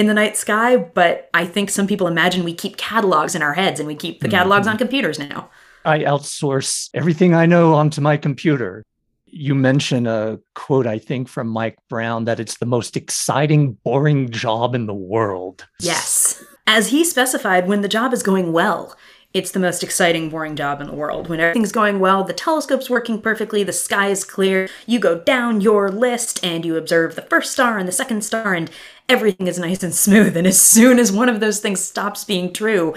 in 0.00 0.06
the 0.06 0.14
night 0.14 0.34
sky, 0.34 0.78
but 0.78 1.28
I 1.34 1.44
think 1.44 1.68
some 1.68 1.86
people 1.86 2.06
imagine 2.06 2.42
we 2.42 2.54
keep 2.54 2.78
catalogs 2.78 3.34
in 3.34 3.42
our 3.42 3.52
heads 3.52 3.78
and 3.78 3.86
we 3.86 3.94
keep 3.94 4.20
the 4.20 4.30
catalogs 4.30 4.66
mm-hmm. 4.66 4.72
on 4.72 4.78
computers 4.78 5.18
now. 5.18 5.50
I 5.84 5.98
outsource 6.00 6.88
everything 6.94 7.34
I 7.34 7.44
know 7.44 7.74
onto 7.74 8.00
my 8.00 8.16
computer. 8.16 8.82
You 9.26 9.54
mention 9.54 10.06
a 10.06 10.38
quote, 10.54 10.86
I 10.86 10.98
think, 10.98 11.28
from 11.28 11.48
Mike 11.48 11.76
Brown 11.90 12.24
that 12.24 12.40
it's 12.40 12.56
the 12.56 12.66
most 12.66 12.96
exciting, 12.96 13.74
boring 13.84 14.30
job 14.30 14.74
in 14.74 14.86
the 14.86 14.94
world. 14.94 15.68
Yes. 15.80 16.42
As 16.66 16.88
he 16.88 17.04
specified, 17.04 17.68
when 17.68 17.82
the 17.82 17.88
job 17.88 18.14
is 18.14 18.22
going 18.22 18.52
well, 18.52 18.96
it's 19.32 19.52
the 19.52 19.60
most 19.60 19.84
exciting, 19.84 20.28
boring 20.28 20.56
job 20.56 20.80
in 20.80 20.88
the 20.88 20.94
world. 20.94 21.28
When 21.28 21.38
everything's 21.38 21.70
going 21.70 22.00
well, 22.00 22.24
the 22.24 22.32
telescope's 22.32 22.90
working 22.90 23.20
perfectly, 23.20 23.62
the 23.62 23.72
sky 23.72 24.08
is 24.08 24.24
clear, 24.24 24.68
you 24.86 24.98
go 24.98 25.20
down 25.20 25.60
your 25.60 25.88
list 25.88 26.44
and 26.44 26.64
you 26.64 26.76
observe 26.76 27.14
the 27.14 27.22
first 27.22 27.52
star 27.52 27.78
and 27.78 27.86
the 27.86 27.92
second 27.92 28.22
star, 28.22 28.54
and 28.54 28.70
everything 29.08 29.46
is 29.46 29.58
nice 29.58 29.84
and 29.84 29.94
smooth. 29.94 30.36
And 30.36 30.46
as 30.46 30.60
soon 30.60 30.98
as 30.98 31.12
one 31.12 31.28
of 31.28 31.38
those 31.38 31.60
things 31.60 31.80
stops 31.80 32.24
being 32.24 32.52
true, 32.52 32.94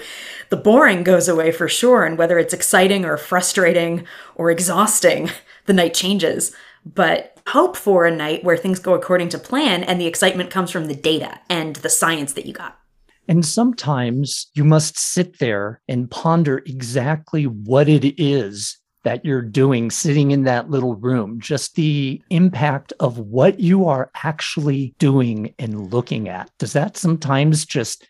the 0.50 0.56
boring 0.56 1.04
goes 1.04 1.28
away 1.28 1.52
for 1.52 1.68
sure. 1.68 2.04
And 2.04 2.18
whether 2.18 2.38
it's 2.38 2.54
exciting 2.54 3.04
or 3.04 3.16
frustrating 3.16 4.04
or 4.34 4.50
exhausting, 4.50 5.30
the 5.66 5.72
night 5.72 5.94
changes. 5.94 6.54
But 6.84 7.38
hope 7.48 7.76
for 7.76 8.06
a 8.06 8.14
night 8.14 8.42
where 8.42 8.56
things 8.56 8.78
go 8.78 8.94
according 8.94 9.28
to 9.30 9.38
plan 9.38 9.84
and 9.84 10.00
the 10.00 10.06
excitement 10.06 10.50
comes 10.50 10.70
from 10.70 10.86
the 10.86 10.94
data 10.94 11.38
and 11.48 11.76
the 11.76 11.88
science 11.88 12.32
that 12.32 12.46
you 12.46 12.52
got. 12.52 12.78
And 13.28 13.44
sometimes 13.44 14.48
you 14.54 14.64
must 14.64 14.98
sit 14.98 15.38
there 15.38 15.80
and 15.88 16.10
ponder 16.10 16.58
exactly 16.66 17.44
what 17.44 17.88
it 17.88 18.20
is 18.20 18.78
that 19.04 19.24
you're 19.24 19.42
doing 19.42 19.90
sitting 19.90 20.30
in 20.30 20.44
that 20.44 20.70
little 20.70 20.96
room, 20.96 21.38
just 21.40 21.74
the 21.74 22.22
impact 22.30 22.92
of 23.00 23.18
what 23.18 23.60
you 23.60 23.86
are 23.86 24.10
actually 24.22 24.94
doing 24.98 25.54
and 25.58 25.92
looking 25.92 26.28
at. 26.28 26.50
Does 26.58 26.72
that 26.72 26.96
sometimes 26.96 27.64
just 27.64 28.06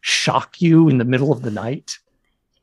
shock 0.00 0.60
you 0.60 0.88
in 0.88 0.98
the 0.98 1.04
middle 1.04 1.32
of 1.32 1.42
the 1.42 1.50
night? 1.50 1.98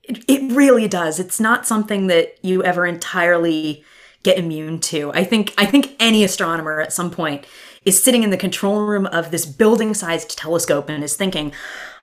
It, 0.04 0.24
it 0.28 0.52
really 0.52 0.88
does. 0.88 1.20
It's 1.20 1.40
not 1.40 1.66
something 1.66 2.08
that 2.08 2.44
you 2.44 2.64
ever 2.64 2.86
entirely 2.86 3.84
get 4.24 4.38
immune 4.38 4.80
to. 4.80 5.12
I 5.14 5.24
think 5.24 5.54
I 5.58 5.66
think 5.66 5.96
any 6.00 6.24
astronomer 6.26 6.82
at 6.82 6.92
some 6.92 7.10
point 7.10 7.46
is 7.86 8.02
sitting 8.02 8.24
in 8.24 8.30
the 8.30 8.38
control 8.38 8.82
room 8.82 9.06
of 9.06 9.32
this 9.32 9.46
building 9.46 9.94
sized 9.94 10.38
telescope 10.38 10.90
and 10.90 11.04
is 11.04 11.16
thinking, 11.16 11.54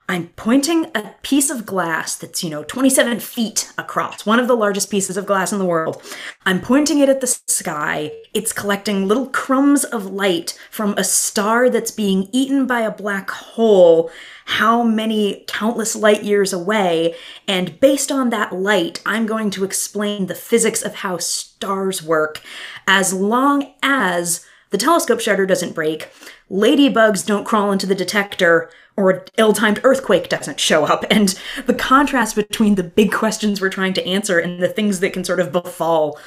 I'm 0.08 0.28
pointing 0.36 0.86
a 0.94 1.14
piece 1.22 1.50
of 1.50 1.66
glass 1.66 2.14
that's, 2.14 2.44
you 2.44 2.48
know, 2.48 2.62
27 2.62 3.18
feet 3.18 3.72
across, 3.76 4.24
one 4.24 4.38
of 4.38 4.46
the 4.46 4.54
largest 4.54 4.88
pieces 4.88 5.16
of 5.16 5.26
glass 5.26 5.52
in 5.52 5.58
the 5.58 5.64
world. 5.64 6.00
I'm 6.44 6.60
pointing 6.60 7.00
it 7.00 7.08
at 7.08 7.20
the 7.20 7.26
sky. 7.26 8.12
It's 8.32 8.52
collecting 8.52 9.08
little 9.08 9.26
crumbs 9.26 9.82
of 9.82 10.06
light 10.06 10.56
from 10.70 10.94
a 10.96 11.02
star 11.02 11.68
that's 11.68 11.90
being 11.90 12.28
eaten 12.30 12.68
by 12.68 12.82
a 12.82 12.90
black 12.92 13.30
hole, 13.30 14.08
how 14.44 14.84
many 14.84 15.44
countless 15.48 15.96
light 15.96 16.22
years 16.22 16.52
away. 16.52 17.16
And 17.48 17.80
based 17.80 18.12
on 18.12 18.30
that 18.30 18.52
light, 18.52 19.02
I'm 19.04 19.26
going 19.26 19.50
to 19.50 19.64
explain 19.64 20.26
the 20.26 20.36
physics 20.36 20.82
of 20.82 20.96
how 20.96 21.18
stars 21.18 22.00
work 22.00 22.40
as 22.86 23.12
long 23.12 23.74
as 23.82 24.46
the 24.76 24.84
telescope 24.84 25.20
shutter 25.20 25.46
doesn't 25.46 25.74
break, 25.74 26.10
ladybugs 26.50 27.24
don't 27.24 27.46
crawl 27.46 27.72
into 27.72 27.86
the 27.86 27.94
detector, 27.94 28.68
or 28.94 29.10
an 29.10 29.22
ill-timed 29.38 29.80
earthquake 29.84 30.28
doesn't 30.28 30.60
show 30.60 30.84
up. 30.84 31.02
And 31.10 31.34
the 31.64 31.72
contrast 31.72 32.36
between 32.36 32.74
the 32.74 32.82
big 32.82 33.10
questions 33.10 33.58
we're 33.58 33.70
trying 33.70 33.94
to 33.94 34.06
answer 34.06 34.38
and 34.38 34.62
the 34.62 34.68
things 34.68 35.00
that 35.00 35.14
can 35.14 35.24
sort 35.24 35.40
of 35.40 35.50
befall 35.50 36.18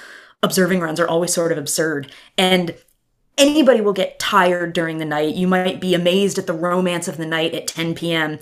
observing 0.41 0.79
runs 0.79 0.99
are 0.99 1.07
always 1.07 1.31
sort 1.31 1.51
of 1.51 1.59
absurd. 1.59 2.11
And 2.39 2.73
anybody 3.37 3.81
will 3.81 3.93
get 3.93 4.17
tired 4.17 4.73
during 4.73 4.97
the 4.97 5.05
night. 5.05 5.35
You 5.35 5.47
might 5.47 5.79
be 5.79 5.93
amazed 5.93 6.39
at 6.39 6.47
the 6.47 6.53
romance 6.53 7.07
of 7.07 7.17
the 7.17 7.27
night 7.27 7.53
at 7.53 7.67
10 7.67 7.93
p.m 7.93 8.39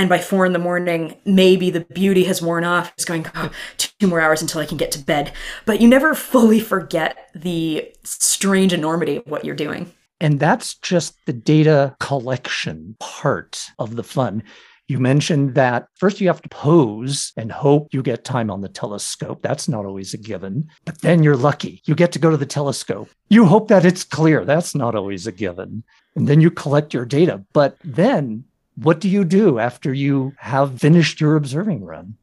and 0.00 0.08
by 0.08 0.18
four 0.18 0.46
in 0.46 0.52
the 0.52 0.58
morning 0.58 1.16
maybe 1.24 1.70
the 1.70 1.84
beauty 1.92 2.24
has 2.24 2.42
worn 2.42 2.64
off 2.64 2.92
it's 2.94 3.04
going 3.04 3.24
oh, 3.34 3.50
two 3.76 4.06
more 4.06 4.20
hours 4.20 4.40
until 4.42 4.60
i 4.60 4.66
can 4.66 4.76
get 4.78 4.90
to 4.90 4.98
bed 4.98 5.32
but 5.66 5.80
you 5.80 5.86
never 5.86 6.14
fully 6.14 6.58
forget 6.58 7.30
the 7.34 7.92
strange 8.02 8.72
enormity 8.72 9.16
of 9.16 9.26
what 9.26 9.44
you're 9.44 9.54
doing 9.54 9.92
and 10.20 10.38
that's 10.38 10.74
just 10.74 11.14
the 11.24 11.32
data 11.32 11.96
collection 11.98 12.94
part 13.00 13.70
of 13.78 13.96
the 13.96 14.02
fun. 14.02 14.42
You 14.86 14.98
mentioned 14.98 15.54
that 15.54 15.86
first 15.94 16.20
you 16.20 16.26
have 16.26 16.42
to 16.42 16.48
pose 16.48 17.32
and 17.36 17.50
hope 17.50 17.94
you 17.94 18.02
get 18.02 18.24
time 18.24 18.50
on 18.50 18.60
the 18.60 18.68
telescope. 18.68 19.40
That's 19.40 19.68
not 19.68 19.86
always 19.86 20.12
a 20.12 20.18
given. 20.18 20.68
But 20.84 21.00
then 21.00 21.22
you're 21.22 21.36
lucky. 21.36 21.80
You 21.86 21.94
get 21.94 22.12
to 22.12 22.18
go 22.18 22.28
to 22.28 22.36
the 22.36 22.44
telescope. 22.44 23.08
You 23.28 23.46
hope 23.46 23.68
that 23.68 23.84
it's 23.84 24.04
clear. 24.04 24.44
That's 24.44 24.74
not 24.74 24.96
always 24.96 25.28
a 25.28 25.32
given. 25.32 25.84
And 26.16 26.26
then 26.26 26.40
you 26.40 26.50
collect 26.50 26.92
your 26.92 27.04
data. 27.04 27.44
But 27.52 27.76
then 27.84 28.44
what 28.82 29.00
do 29.00 29.08
you 29.08 29.24
do 29.24 29.58
after 29.58 29.92
you 29.92 30.34
have 30.38 30.80
finished 30.80 31.20
your 31.20 31.36
observing 31.36 31.84
run? 31.84 32.16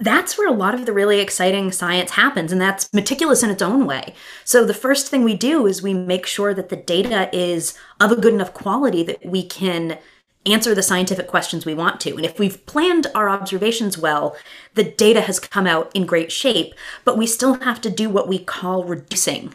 that's 0.00 0.38
where 0.38 0.48
a 0.48 0.52
lot 0.52 0.74
of 0.74 0.86
the 0.86 0.92
really 0.92 1.20
exciting 1.20 1.72
science 1.72 2.12
happens, 2.12 2.52
and 2.52 2.60
that's 2.60 2.92
meticulous 2.94 3.42
in 3.42 3.50
its 3.50 3.62
own 3.62 3.86
way. 3.86 4.14
So, 4.44 4.64
the 4.64 4.74
first 4.74 5.08
thing 5.08 5.24
we 5.24 5.34
do 5.34 5.66
is 5.66 5.82
we 5.82 5.94
make 5.94 6.26
sure 6.26 6.54
that 6.54 6.68
the 6.68 6.76
data 6.76 7.28
is 7.36 7.76
of 8.00 8.12
a 8.12 8.16
good 8.16 8.34
enough 8.34 8.54
quality 8.54 9.02
that 9.04 9.24
we 9.24 9.44
can 9.44 9.98
answer 10.46 10.74
the 10.74 10.82
scientific 10.82 11.26
questions 11.26 11.66
we 11.66 11.74
want 11.74 12.00
to. 12.00 12.14
And 12.14 12.24
if 12.24 12.38
we've 12.38 12.64
planned 12.64 13.08
our 13.14 13.28
observations 13.28 13.98
well, 13.98 14.36
the 14.74 14.84
data 14.84 15.20
has 15.22 15.40
come 15.40 15.66
out 15.66 15.90
in 15.94 16.06
great 16.06 16.30
shape, 16.30 16.74
but 17.04 17.18
we 17.18 17.26
still 17.26 17.54
have 17.54 17.80
to 17.82 17.90
do 17.90 18.08
what 18.08 18.28
we 18.28 18.38
call 18.38 18.84
reducing 18.84 19.54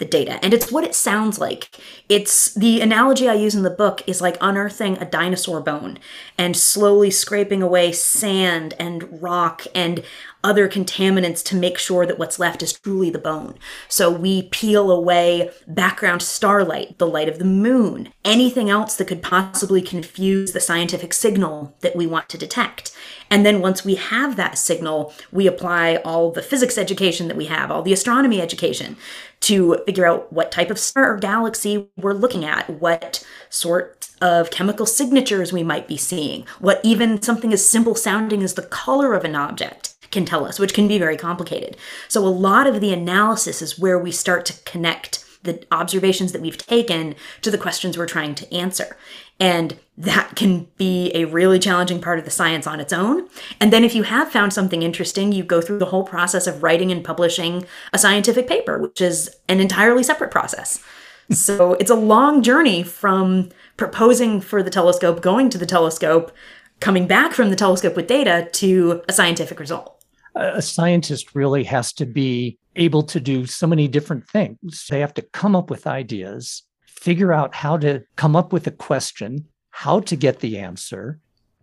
the 0.00 0.04
data. 0.04 0.44
And 0.44 0.52
it's 0.52 0.72
what 0.72 0.82
it 0.82 0.96
sounds 0.96 1.38
like. 1.38 1.70
It's 2.08 2.52
the 2.52 2.80
analogy 2.80 3.28
I 3.28 3.34
use 3.34 3.54
in 3.54 3.62
the 3.62 3.70
book 3.70 4.02
is 4.08 4.20
like 4.20 4.36
unearthing 4.40 4.98
a 4.98 5.04
dinosaur 5.04 5.60
bone 5.60 6.00
and 6.36 6.56
slowly 6.56 7.12
scraping 7.12 7.62
away 7.62 7.92
sand 7.92 8.74
and 8.80 9.22
rock 9.22 9.66
and 9.72 10.02
other 10.42 10.68
contaminants 10.68 11.44
to 11.44 11.56
make 11.56 11.78
sure 11.78 12.06
that 12.06 12.18
what's 12.18 12.38
left 12.38 12.62
is 12.62 12.72
truly 12.72 13.10
the 13.10 13.18
bone. 13.18 13.54
So 13.88 14.10
we 14.10 14.44
peel 14.44 14.90
away 14.90 15.50
background 15.66 16.22
starlight, 16.22 16.98
the 16.98 17.06
light 17.06 17.28
of 17.28 17.38
the 17.38 17.44
moon, 17.44 18.12
anything 18.24 18.70
else 18.70 18.96
that 18.96 19.08
could 19.08 19.22
possibly 19.22 19.82
confuse 19.82 20.52
the 20.52 20.60
scientific 20.60 21.12
signal 21.12 21.74
that 21.80 21.96
we 21.96 22.06
want 22.06 22.28
to 22.30 22.38
detect. 22.38 22.96
And 23.30 23.46
then 23.46 23.60
once 23.60 23.84
we 23.84 23.94
have 23.94 24.36
that 24.36 24.58
signal, 24.58 25.12
we 25.30 25.46
apply 25.46 25.96
all 25.96 26.32
the 26.32 26.42
physics 26.42 26.78
education 26.78 27.28
that 27.28 27.36
we 27.36 27.46
have, 27.46 27.70
all 27.70 27.82
the 27.82 27.92
astronomy 27.92 28.40
education 28.40 28.96
to 29.40 29.82
figure 29.86 30.06
out 30.06 30.32
what 30.32 30.50
type 30.50 30.70
of 30.70 30.78
star 30.78 31.14
or 31.14 31.18
galaxy 31.18 31.88
we're 31.96 32.12
looking 32.12 32.44
at, 32.44 32.68
what 32.68 33.26
sort 33.48 34.10
of 34.20 34.50
chemical 34.50 34.84
signatures 34.84 35.52
we 35.52 35.62
might 35.62 35.88
be 35.88 35.96
seeing, 35.96 36.44
what 36.58 36.80
even 36.82 37.22
something 37.22 37.52
as 37.52 37.68
simple 37.68 37.94
sounding 37.94 38.42
as 38.42 38.54
the 38.54 38.62
color 38.62 39.14
of 39.14 39.24
an 39.24 39.34
object 39.34 39.89
can 40.10 40.24
tell 40.24 40.44
us, 40.44 40.58
which 40.58 40.74
can 40.74 40.88
be 40.88 40.98
very 40.98 41.16
complicated. 41.16 41.76
So, 42.08 42.26
a 42.26 42.28
lot 42.28 42.66
of 42.66 42.80
the 42.80 42.92
analysis 42.92 43.62
is 43.62 43.78
where 43.78 43.98
we 43.98 44.12
start 44.12 44.44
to 44.46 44.62
connect 44.64 45.24
the 45.42 45.64
observations 45.72 46.32
that 46.32 46.42
we've 46.42 46.58
taken 46.58 47.14
to 47.40 47.50
the 47.50 47.58
questions 47.58 47.96
we're 47.96 48.06
trying 48.06 48.34
to 48.34 48.54
answer. 48.54 48.96
And 49.38 49.78
that 49.96 50.36
can 50.36 50.68
be 50.76 51.10
a 51.14 51.24
really 51.24 51.58
challenging 51.58 52.00
part 52.00 52.18
of 52.18 52.26
the 52.26 52.30
science 52.30 52.66
on 52.66 52.78
its 52.78 52.92
own. 52.92 53.26
And 53.58 53.72
then, 53.72 53.84
if 53.84 53.94
you 53.94 54.02
have 54.02 54.30
found 54.30 54.52
something 54.52 54.82
interesting, 54.82 55.32
you 55.32 55.42
go 55.42 55.60
through 55.60 55.78
the 55.78 55.86
whole 55.86 56.04
process 56.04 56.46
of 56.46 56.62
writing 56.62 56.92
and 56.92 57.04
publishing 57.04 57.64
a 57.92 57.98
scientific 57.98 58.46
paper, 58.46 58.78
which 58.78 59.00
is 59.00 59.34
an 59.48 59.60
entirely 59.60 60.02
separate 60.02 60.30
process. 60.30 60.82
so, 61.30 61.74
it's 61.74 61.90
a 61.90 61.94
long 61.94 62.42
journey 62.42 62.82
from 62.82 63.48
proposing 63.76 64.40
for 64.40 64.62
the 64.62 64.70
telescope, 64.70 65.22
going 65.22 65.48
to 65.48 65.58
the 65.58 65.66
telescope, 65.66 66.32
coming 66.80 67.06
back 67.06 67.32
from 67.32 67.48
the 67.48 67.56
telescope 67.56 67.96
with 67.96 68.06
data 68.06 68.48
to 68.52 69.02
a 69.08 69.12
scientific 69.12 69.58
result 69.60 69.99
a 70.34 70.62
scientist 70.62 71.34
really 71.34 71.64
has 71.64 71.92
to 71.94 72.06
be 72.06 72.58
able 72.76 73.02
to 73.02 73.20
do 73.20 73.46
so 73.46 73.66
many 73.66 73.88
different 73.88 74.28
things. 74.28 74.86
They 74.88 75.00
have 75.00 75.14
to 75.14 75.22
come 75.22 75.56
up 75.56 75.70
with 75.70 75.86
ideas, 75.86 76.62
figure 76.86 77.32
out 77.32 77.54
how 77.54 77.76
to 77.78 78.02
come 78.16 78.36
up 78.36 78.52
with 78.52 78.66
a 78.66 78.72
question, 78.72 79.46
how 79.70 80.00
to 80.00 80.16
get 80.16 80.40
the 80.40 80.58
answer, 80.58 81.20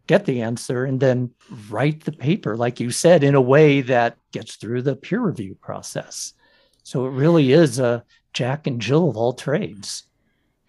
get 0.08 0.26
the 0.26 0.42
answer, 0.42 0.86
and 0.86 1.00
then 1.00 1.32
write 1.70 2.04
the 2.04 2.12
paper, 2.12 2.56
like 2.58 2.80
you 2.80 2.92
said, 2.92 3.24
in 3.24 3.36
a 3.36 3.42
way 3.42 3.82
that 3.82 4.18
gets 4.32 4.56
through 4.56 4.82
the 4.82 4.96
peer 4.96 5.20
review 5.20 5.56
process. 5.62 6.34
So 6.84 7.06
it 7.06 7.12
really 7.12 7.52
is 7.52 7.80
a 7.80 8.04
Jack 8.34 8.68
and 8.68 8.82
Jill 8.82 9.10
of 9.10 9.18
all 9.18 9.34
trades. 9.34 10.04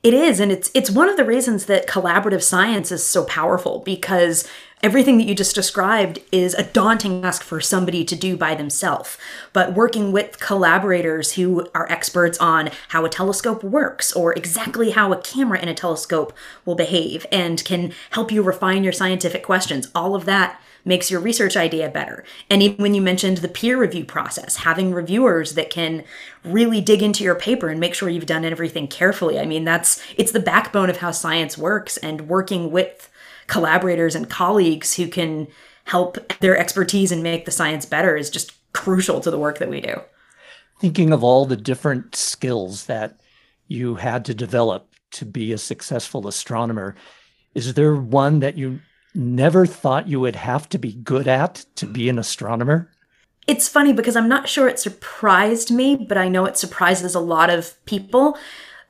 It 0.03 0.15
is, 0.15 0.39
and 0.39 0.53
it's 0.53 0.71
it's 0.75 0.91
one 0.91 1.09
of 1.09 1.17
the 1.17 1.25
reasons 1.25 1.67
that 1.67 1.89
collaborative 1.89 2.43
science 2.43 2.93
is 2.93 3.05
so 3.05 3.25
powerful 3.25 3.83
because 3.85 4.49
everything 4.83 5.19
that 5.19 5.27
you 5.27 5.35
just 5.35 5.55
described 5.55 6.21
is 6.31 6.55
a 6.55 6.63
daunting 6.63 7.23
task 7.23 7.43
for 7.43 7.61
somebody 7.61 8.05
to 8.05 8.17
do 8.17 8.37
by 8.37 8.55
themselves. 8.55 9.19
But 9.53 9.75
working 9.75 10.13
with 10.13 10.41
collaborators 10.41 11.33
who 11.33 11.69
are 11.75 11.91
experts 11.91 12.39
on 12.39 12.71
how 12.89 13.05
a 13.05 13.11
telescope 13.11 13.63
works 13.63 14.13
or 14.13 14.33
exactly 14.33 14.91
how 14.91 15.13
a 15.13 15.21
camera 15.21 15.61
in 15.61 15.69
a 15.69 15.75
telescope 15.75 16.33
will 16.65 16.75
behave 16.75 17.27
and 17.33 17.65
can 17.65 17.93
help 18.11 18.31
you 18.31 18.43
refine 18.43 18.85
your 18.85 18.93
scientific 18.93 19.43
questions, 19.43 19.89
all 19.95 20.15
of 20.15 20.25
that 20.25 20.61
makes 20.85 21.11
your 21.11 21.21
research 21.21 21.57
idea 21.57 21.89
better. 21.89 22.25
And 22.49 22.63
even 22.63 22.77
when 22.79 22.95
you 22.95 23.03
mentioned 23.03 23.39
the 23.39 23.49
peer 23.49 23.79
review 23.79 24.05
process, 24.05 24.57
having 24.57 24.95
reviewers 24.95 25.55
that 25.55 25.71
can 25.71 26.05
really 26.45 26.81
dig 26.81 27.03
into 27.03 27.25
your 27.25 27.35
paper 27.35 27.69
and 27.69 27.79
make 27.79 27.95
sure 27.95 28.09
you've 28.09 28.27
done 28.27 28.45
everything 28.45 28.89
carefully. 28.89 29.39
I 29.39 29.45
mean, 29.45 29.65
that's 29.65 30.03
it's 30.17 30.33
the 30.33 30.41
backbone 30.41 30.89
of 30.89 30.99
how 30.99 31.11
science 31.11 31.59
works 31.59 31.97
and 31.99 32.29
working 32.29 32.71
with 32.71 33.11
collaborators 33.49 34.15
and 34.15 34.31
colleagues 34.31 34.95
who 34.95 35.09
can 35.09 35.49
help 35.85 36.19
their 36.39 36.57
expertise 36.57 37.11
and 37.11 37.23
make 37.23 37.45
the 37.45 37.51
science 37.51 37.85
better 37.85 38.17
is 38.17 38.31
just 38.31 38.53
crucial 38.73 39.21
to 39.21 39.31
the 39.31 39.39
work 39.39 39.59
that 39.59 39.71
we 39.71 39.81
do. 39.81 40.01
Thinking 40.81 41.13
of 41.13 41.25
all 41.25 41.45
the 41.45 41.57
different 41.57 42.15
skills 42.15 42.87
that 42.87 43.19
you 43.67 43.97
had 43.97 44.25
to 44.27 44.35
develop 44.35 44.95
to 45.13 45.25
be 45.25 45.53
a 45.53 45.59
successful 45.59 46.29
astronomer, 46.29 46.95
is 47.55 47.75
there 47.75 47.97
one 47.97 48.41
that 48.41 48.57
you 48.57 48.81
never 49.15 49.67
thought 49.67 50.09
you 50.09 50.21
would 50.21 50.37
have 50.37 50.69
to 50.69 50.79
be 50.79 50.93
good 50.93 51.27
at 51.27 51.65
to 51.77 51.87
be 51.87 52.09
an 52.09 52.19
astronomer? 52.19 52.91
It's 53.47 53.67
funny 53.67 53.95
because 53.95 54.15
I'm 54.15 54.29
not 54.29 54.49
sure 54.49 54.69
it 54.69 54.79
surprised 54.79 55.71
me, 55.71 55.97
but 55.97 56.19
I 56.19 56.29
know 56.29 56.45
it 56.45 56.59
surprises 56.59 57.15
a 57.15 57.21
lot 57.21 57.49
of 57.49 57.83
people. 57.87 58.37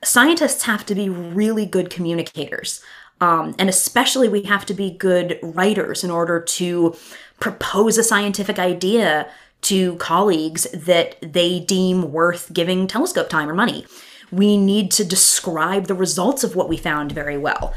Scientists 0.03 0.63
have 0.63 0.85
to 0.87 0.95
be 0.95 1.07
really 1.07 1.65
good 1.65 1.89
communicators. 1.89 2.83
Um, 3.21 3.55
and 3.59 3.69
especially, 3.69 4.29
we 4.29 4.43
have 4.43 4.65
to 4.67 4.73
be 4.73 4.91
good 4.91 5.39
writers 5.41 6.03
in 6.03 6.11
order 6.11 6.39
to 6.39 6.95
propose 7.39 7.97
a 7.97 8.03
scientific 8.03 8.59
idea 8.59 9.29
to 9.61 9.95
colleagues 9.95 10.67
that 10.71 11.17
they 11.21 11.59
deem 11.59 12.11
worth 12.11 12.53
giving 12.53 12.87
telescope 12.87 13.29
time 13.29 13.49
or 13.49 13.53
money. 13.53 13.85
We 14.31 14.57
need 14.57 14.91
to 14.91 15.03
describe 15.03 15.87
the 15.87 15.95
results 15.95 16.43
of 16.43 16.55
what 16.55 16.69
we 16.69 16.77
found 16.77 17.11
very 17.11 17.37
well. 17.37 17.73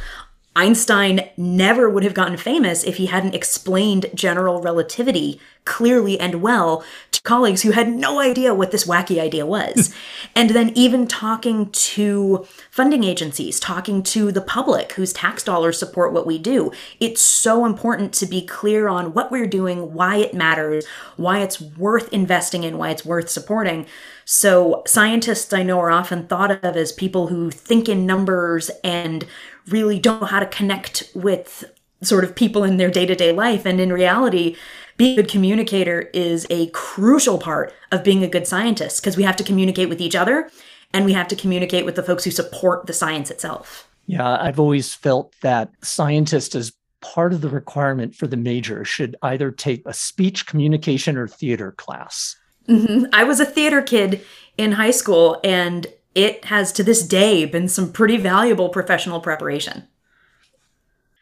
Einstein 0.54 1.30
never 1.36 1.88
would 1.88 2.04
have 2.04 2.12
gotten 2.12 2.36
famous 2.36 2.84
if 2.84 2.96
he 2.96 3.06
hadn't 3.06 3.34
explained 3.34 4.06
general 4.14 4.60
relativity 4.60 5.40
clearly 5.64 6.18
and 6.18 6.42
well 6.42 6.84
to 7.12 7.22
colleagues 7.22 7.62
who 7.62 7.70
had 7.70 7.88
no 7.88 8.20
idea 8.20 8.52
what 8.52 8.70
this 8.72 8.86
wacky 8.86 9.20
idea 9.20 9.46
was. 9.46 9.94
and 10.36 10.50
then 10.50 10.70
even 10.74 11.06
talking 11.06 11.70
to 11.70 12.46
funding 12.70 13.04
agencies, 13.04 13.60
talking 13.60 14.02
to 14.02 14.32
the 14.32 14.40
public 14.40 14.92
whose 14.92 15.12
tax 15.12 15.42
dollars 15.42 15.78
support 15.78 16.12
what 16.12 16.26
we 16.26 16.38
do. 16.38 16.72
It's 17.00 17.22
so 17.22 17.64
important 17.64 18.12
to 18.14 18.26
be 18.26 18.44
clear 18.44 18.88
on 18.88 19.14
what 19.14 19.30
we're 19.30 19.46
doing, 19.46 19.94
why 19.94 20.16
it 20.16 20.34
matters, 20.34 20.84
why 21.16 21.40
it's 21.40 21.60
worth 21.60 22.12
investing 22.12 22.64
in, 22.64 22.76
why 22.76 22.90
it's 22.90 23.04
worth 23.04 23.30
supporting. 23.30 23.86
So, 24.24 24.82
scientists 24.86 25.52
I 25.52 25.62
know 25.62 25.80
are 25.80 25.90
often 25.90 26.26
thought 26.26 26.64
of 26.64 26.76
as 26.76 26.92
people 26.92 27.26
who 27.26 27.50
think 27.50 27.88
in 27.88 28.06
numbers 28.06 28.70
and 28.84 29.26
really 29.68 29.98
don't 29.98 30.20
know 30.20 30.26
how 30.26 30.40
to 30.40 30.46
connect 30.46 31.10
with 31.14 31.64
sort 32.02 32.24
of 32.24 32.34
people 32.34 32.64
in 32.64 32.76
their 32.76 32.90
day 32.90 33.06
to 33.06 33.14
day 33.14 33.32
life. 33.32 33.64
And 33.64 33.80
in 33.80 33.92
reality, 33.92 34.56
being 34.96 35.18
a 35.18 35.22
good 35.22 35.30
communicator 35.30 36.10
is 36.12 36.46
a 36.50 36.68
crucial 36.68 37.38
part 37.38 37.72
of 37.90 38.04
being 38.04 38.22
a 38.22 38.28
good 38.28 38.46
scientist 38.46 39.00
because 39.00 39.16
we 39.16 39.22
have 39.22 39.36
to 39.36 39.44
communicate 39.44 39.88
with 39.88 40.00
each 40.00 40.16
other 40.16 40.50
and 40.92 41.04
we 41.04 41.12
have 41.12 41.28
to 41.28 41.36
communicate 41.36 41.84
with 41.84 41.94
the 41.94 42.02
folks 42.02 42.24
who 42.24 42.30
support 42.30 42.86
the 42.86 42.92
science 42.92 43.30
itself. 43.30 43.88
Yeah, 44.06 44.38
I've 44.40 44.60
always 44.60 44.94
felt 44.94 45.34
that 45.40 45.70
scientists, 45.82 46.54
as 46.54 46.72
part 47.00 47.32
of 47.32 47.40
the 47.40 47.48
requirement 47.48 48.14
for 48.14 48.26
the 48.26 48.36
major, 48.36 48.84
should 48.84 49.16
either 49.22 49.50
take 49.50 49.82
a 49.86 49.94
speech, 49.94 50.46
communication, 50.46 51.16
or 51.16 51.28
theater 51.28 51.72
class. 51.72 52.36
Mm-hmm. 52.68 53.06
I 53.12 53.24
was 53.24 53.40
a 53.40 53.44
theater 53.44 53.80
kid 53.80 54.24
in 54.58 54.72
high 54.72 54.90
school, 54.90 55.40
and 55.42 55.86
it 56.14 56.44
has 56.46 56.72
to 56.72 56.82
this 56.82 57.02
day 57.06 57.44
been 57.44 57.68
some 57.68 57.92
pretty 57.92 58.16
valuable 58.16 58.68
professional 58.68 59.20
preparation. 59.20 59.88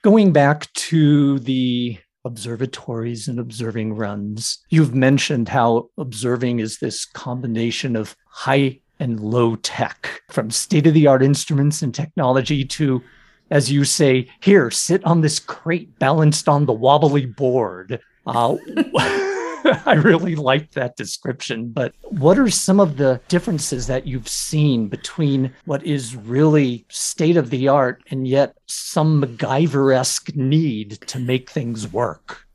Going 0.02 0.32
back 0.32 0.72
to 0.74 1.38
the 1.40 1.98
observatories 2.24 3.28
and 3.28 3.38
observing 3.38 3.94
runs, 3.94 4.58
you've 4.70 4.94
mentioned 4.94 5.48
how 5.48 5.90
observing 5.98 6.60
is 6.60 6.78
this 6.78 7.04
combination 7.04 7.96
of 7.96 8.16
high 8.26 8.80
and 8.98 9.20
low 9.20 9.56
tech, 9.56 10.22
from 10.30 10.50
state 10.50 10.86
of 10.86 10.94
the 10.94 11.06
art 11.06 11.22
instruments 11.22 11.82
and 11.82 11.94
technology 11.94 12.64
to, 12.64 13.02
as 13.50 13.72
you 13.72 13.84
say, 13.84 14.28
here, 14.40 14.70
sit 14.70 15.02
on 15.04 15.22
this 15.22 15.38
crate 15.38 15.98
balanced 15.98 16.48
on 16.48 16.66
the 16.66 16.72
wobbly 16.72 17.26
board. 17.26 18.00
Uh, 18.26 18.56
I 19.86 19.94
really 19.94 20.36
liked 20.36 20.74
that 20.74 20.96
description. 20.96 21.70
But 21.70 21.94
what 22.02 22.38
are 22.38 22.50
some 22.50 22.80
of 22.80 22.96
the 22.96 23.20
differences 23.28 23.86
that 23.86 24.06
you've 24.06 24.28
seen 24.28 24.88
between 24.88 25.52
what 25.64 25.84
is 25.84 26.16
really 26.16 26.84
state 26.88 27.36
of 27.36 27.50
the 27.50 27.68
art 27.68 28.02
and 28.10 28.26
yet 28.26 28.56
some 28.66 29.22
MacGyver 29.22 29.94
esque 29.94 30.34
need 30.34 31.00
to 31.02 31.18
make 31.18 31.50
things 31.50 31.90
work? 31.92 32.46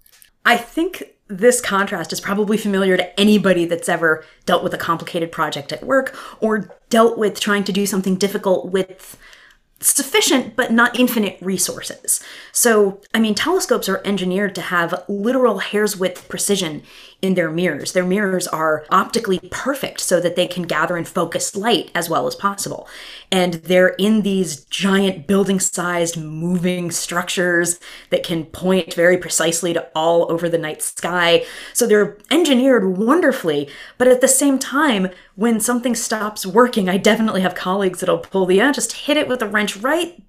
I 0.45 0.57
think 0.57 1.03
this 1.27 1.59
contrast 1.59 2.13
is 2.13 2.21
probably 2.21 2.57
familiar 2.57 2.97
to 2.97 3.19
anybody 3.19 3.65
that's 3.65 3.89
ever 3.89 4.23
dealt 4.45 4.63
with 4.63 4.73
a 4.73 4.77
complicated 4.77 5.31
project 5.31 5.71
at 5.71 5.83
work 5.83 6.15
or 6.39 6.69
dealt 6.89 7.17
with 7.17 7.39
trying 7.39 7.63
to 7.63 7.71
do 7.71 7.85
something 7.85 8.15
difficult 8.15 8.71
with 8.71 9.17
sufficient 9.79 10.55
but 10.55 10.71
not 10.71 10.97
infinite 10.97 11.37
resources. 11.41 12.23
So, 12.51 13.01
I 13.13 13.19
mean, 13.19 13.35
telescopes 13.35 13.89
are 13.89 14.01
engineered 14.05 14.55
to 14.55 14.61
have 14.61 15.03
literal 15.07 15.59
hair's 15.59 15.97
width 15.97 16.27
precision 16.29 16.81
in 17.25 17.33
their 17.33 17.49
mirrors. 17.49 17.91
Their 17.91 18.05
mirrors 18.05 18.47
are 18.47 18.85
optically 18.89 19.39
perfect 19.51 19.99
so 19.99 20.21
that 20.21 20.35
they 20.35 20.47
can 20.47 20.63
gather 20.63 20.95
and 20.95 21.07
focus 21.07 21.55
light 21.55 21.91
as 21.93 22.09
well 22.09 22.27
as 22.27 22.35
possible. 22.35 22.87
And 23.31 23.55
they're 23.55 23.95
in 23.99 24.21
these 24.21 24.63
giant 24.65 25.27
building 25.27 25.59
sized 25.59 26.15
moving 26.15 26.91
structures 26.91 27.79
that 28.11 28.23
can 28.23 28.45
point 28.45 28.93
very 28.93 29.17
precisely 29.17 29.73
to 29.73 29.89
all 29.95 30.31
over 30.31 30.47
the 30.47 30.57
night 30.57 30.81
sky. 30.81 31.45
So 31.73 31.85
they're 31.85 32.17
engineered 32.31 32.97
wonderfully. 32.97 33.67
But 33.97 34.07
at 34.07 34.21
the 34.21 34.27
same 34.27 34.59
time, 34.59 35.09
when 35.35 35.59
something 35.59 35.95
stops 35.95 36.45
working, 36.45 36.87
I 36.87 36.97
definitely 36.97 37.41
have 37.41 37.55
colleagues 37.55 37.99
that'll 37.99 38.19
pull 38.19 38.45
the, 38.45 38.55
yeah, 38.55 38.71
just 38.71 38.93
hit 38.93 39.17
it 39.17 39.27
with 39.27 39.41
a 39.41 39.47
wrench 39.47 39.75
right 39.77 40.21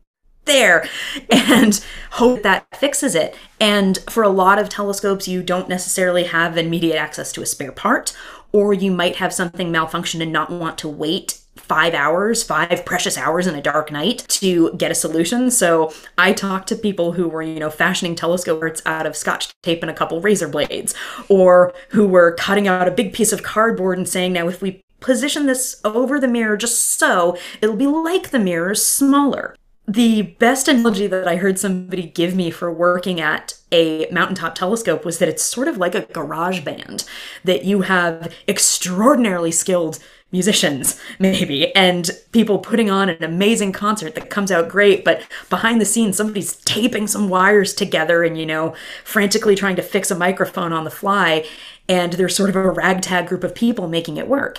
there 0.46 0.88
and 1.30 1.84
hope 2.12 2.42
that 2.42 2.66
fixes 2.76 3.14
it. 3.14 3.36
And 3.60 3.98
for 4.08 4.22
a 4.22 4.28
lot 4.28 4.58
of 4.58 4.68
telescopes, 4.68 5.28
you 5.28 5.42
don't 5.42 5.68
necessarily 5.68 6.24
have 6.24 6.56
immediate 6.56 6.96
access 6.96 7.30
to 7.32 7.42
a 7.42 7.46
spare 7.46 7.72
part, 7.72 8.16
or 8.52 8.72
you 8.72 8.90
might 8.90 9.16
have 9.16 9.34
something 9.34 9.70
malfunction 9.70 10.22
and 10.22 10.32
not 10.32 10.50
want 10.50 10.78
to 10.78 10.88
wait 10.88 11.40
five 11.56 11.94
hours, 11.94 12.42
five 12.44 12.84
precious 12.84 13.18
hours 13.18 13.46
in 13.46 13.54
a 13.54 13.62
dark 13.62 13.90
night 13.90 14.24
to 14.28 14.72
get 14.74 14.90
a 14.90 14.94
solution. 14.94 15.50
So 15.50 15.92
I 16.16 16.32
talked 16.32 16.68
to 16.68 16.76
people 16.76 17.12
who 17.12 17.28
were, 17.28 17.42
you 17.42 17.58
know, 17.58 17.70
fashioning 17.70 18.14
telescopes 18.14 18.82
out 18.86 19.06
of 19.06 19.16
scotch 19.16 19.52
tape 19.62 19.82
and 19.82 19.90
a 19.90 19.94
couple 19.94 20.20
razor 20.20 20.48
blades, 20.48 20.94
or 21.28 21.74
who 21.90 22.06
were 22.06 22.36
cutting 22.38 22.68
out 22.68 22.86
a 22.86 22.92
big 22.92 23.12
piece 23.12 23.32
of 23.32 23.42
cardboard 23.42 23.98
and 23.98 24.08
saying, 24.08 24.32
now 24.32 24.48
if 24.48 24.62
we 24.62 24.80
position 25.00 25.46
this 25.46 25.80
over 25.84 26.20
the 26.20 26.28
mirror 26.28 26.56
just 26.56 26.98
so, 26.98 27.36
it'll 27.60 27.74
be 27.74 27.86
like 27.86 28.30
the 28.30 28.38
mirror, 28.38 28.74
smaller. 28.74 29.56
The 29.88 30.22
best 30.22 30.66
analogy 30.66 31.06
that 31.06 31.28
I 31.28 31.36
heard 31.36 31.60
somebody 31.60 32.06
give 32.06 32.34
me 32.34 32.50
for 32.50 32.72
working 32.72 33.20
at 33.20 33.54
a 33.70 34.08
mountaintop 34.10 34.56
telescope 34.56 35.04
was 35.04 35.18
that 35.18 35.28
it's 35.28 35.44
sort 35.44 35.68
of 35.68 35.76
like 35.76 35.94
a 35.94 36.06
garage 36.12 36.60
band, 36.60 37.04
that 37.44 37.64
you 37.64 37.82
have 37.82 38.34
extraordinarily 38.48 39.52
skilled 39.52 40.00
musicians, 40.32 41.00
maybe, 41.20 41.74
and 41.76 42.10
people 42.32 42.58
putting 42.58 42.90
on 42.90 43.08
an 43.08 43.22
amazing 43.22 43.70
concert 43.70 44.16
that 44.16 44.28
comes 44.28 44.50
out 44.50 44.68
great, 44.68 45.04
but 45.04 45.22
behind 45.50 45.80
the 45.80 45.84
scenes, 45.84 46.16
somebody's 46.16 46.56
taping 46.56 47.06
some 47.06 47.28
wires 47.28 47.72
together 47.72 48.24
and, 48.24 48.36
you 48.36 48.46
know, 48.46 48.74
frantically 49.04 49.54
trying 49.54 49.76
to 49.76 49.82
fix 49.82 50.10
a 50.10 50.18
microphone 50.18 50.72
on 50.72 50.82
the 50.82 50.90
fly, 50.90 51.46
and 51.88 52.14
there's 52.14 52.34
sort 52.34 52.50
of 52.50 52.56
a 52.56 52.70
ragtag 52.70 53.28
group 53.28 53.44
of 53.44 53.54
people 53.54 53.86
making 53.86 54.16
it 54.16 54.26
work. 54.26 54.58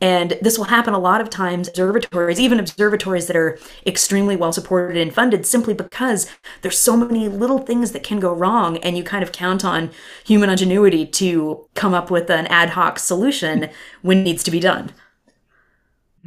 And 0.00 0.36
this 0.42 0.58
will 0.58 0.66
happen 0.66 0.92
a 0.92 0.98
lot 0.98 1.22
of 1.22 1.30
times, 1.30 1.68
observatories, 1.68 2.38
even 2.38 2.60
observatories 2.60 3.28
that 3.28 3.36
are 3.36 3.58
extremely 3.86 4.36
well 4.36 4.52
supported 4.52 4.98
and 4.98 5.12
funded, 5.12 5.46
simply 5.46 5.72
because 5.72 6.30
there's 6.60 6.78
so 6.78 6.96
many 6.98 7.28
little 7.28 7.60
things 7.60 7.92
that 7.92 8.02
can 8.02 8.20
go 8.20 8.34
wrong, 8.34 8.76
and 8.78 8.96
you 8.96 9.02
kind 9.02 9.22
of 9.22 9.32
count 9.32 9.64
on 9.64 9.90
human 10.24 10.50
ingenuity 10.50 11.06
to 11.06 11.66
come 11.74 11.94
up 11.94 12.10
with 12.10 12.30
an 12.30 12.46
ad 12.48 12.70
hoc 12.70 12.98
solution 12.98 13.70
when 14.02 14.22
needs 14.22 14.42
to 14.44 14.50
be 14.50 14.60
done. 14.60 14.92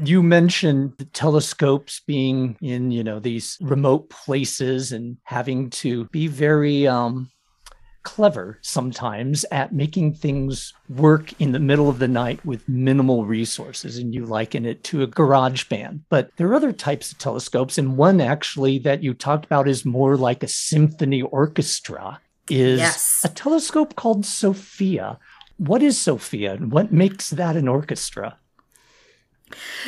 You 0.01 0.23
mentioned 0.23 1.07
telescopes 1.13 2.01
being 2.07 2.57
in, 2.61 2.89
you 2.89 3.03
know, 3.03 3.19
these 3.19 3.57
remote 3.61 4.09
places 4.09 4.93
and 4.93 5.17
having 5.25 5.69
to 5.71 6.05
be 6.05 6.27
very 6.27 6.87
um, 6.87 7.29
clever 8.09 8.57
sometimes 8.63 9.45
at 9.51 9.71
making 9.71 10.11
things 10.11 10.73
work 10.89 11.31
in 11.39 11.51
the 11.51 11.59
middle 11.59 11.89
of 11.89 11.99
the 11.99 12.07
night 12.07 12.43
with 12.43 12.67
minimal 12.67 13.23
resources 13.23 13.99
and 13.99 14.15
you 14.15 14.25
liken 14.25 14.65
it 14.65 14.83
to 14.83 15.03
a 15.03 15.07
garage 15.07 15.65
band 15.65 16.01
but 16.09 16.31
there 16.35 16.47
are 16.47 16.55
other 16.55 16.71
types 16.71 17.11
of 17.11 17.19
telescopes 17.19 17.77
and 17.77 17.97
one 17.97 18.19
actually 18.19 18.79
that 18.79 19.03
you 19.03 19.13
talked 19.13 19.45
about 19.45 19.67
is 19.67 19.85
more 19.85 20.17
like 20.17 20.41
a 20.41 20.47
symphony 20.47 21.21
orchestra 21.21 22.19
is 22.49 22.79
yes. 22.79 23.21
a 23.23 23.29
telescope 23.29 23.95
called 23.95 24.25
SOFIA 24.25 25.19
what 25.57 25.83
is 25.83 25.95
SOFIA 25.99 26.53
and 26.53 26.71
what 26.71 26.91
makes 26.91 27.29
that 27.29 27.55
an 27.55 27.67
orchestra 27.67 28.37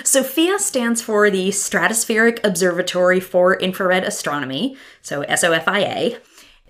SOFIA 0.03 0.59
stands 0.59 1.01
for 1.01 1.29
the 1.29 1.49
Stratospheric 1.49 2.43
Observatory 2.43 3.19
for 3.19 3.53
Infrared 3.59 4.03
Astronomy, 4.03 4.75
so 5.03 5.23
SOFIA. 5.23 6.19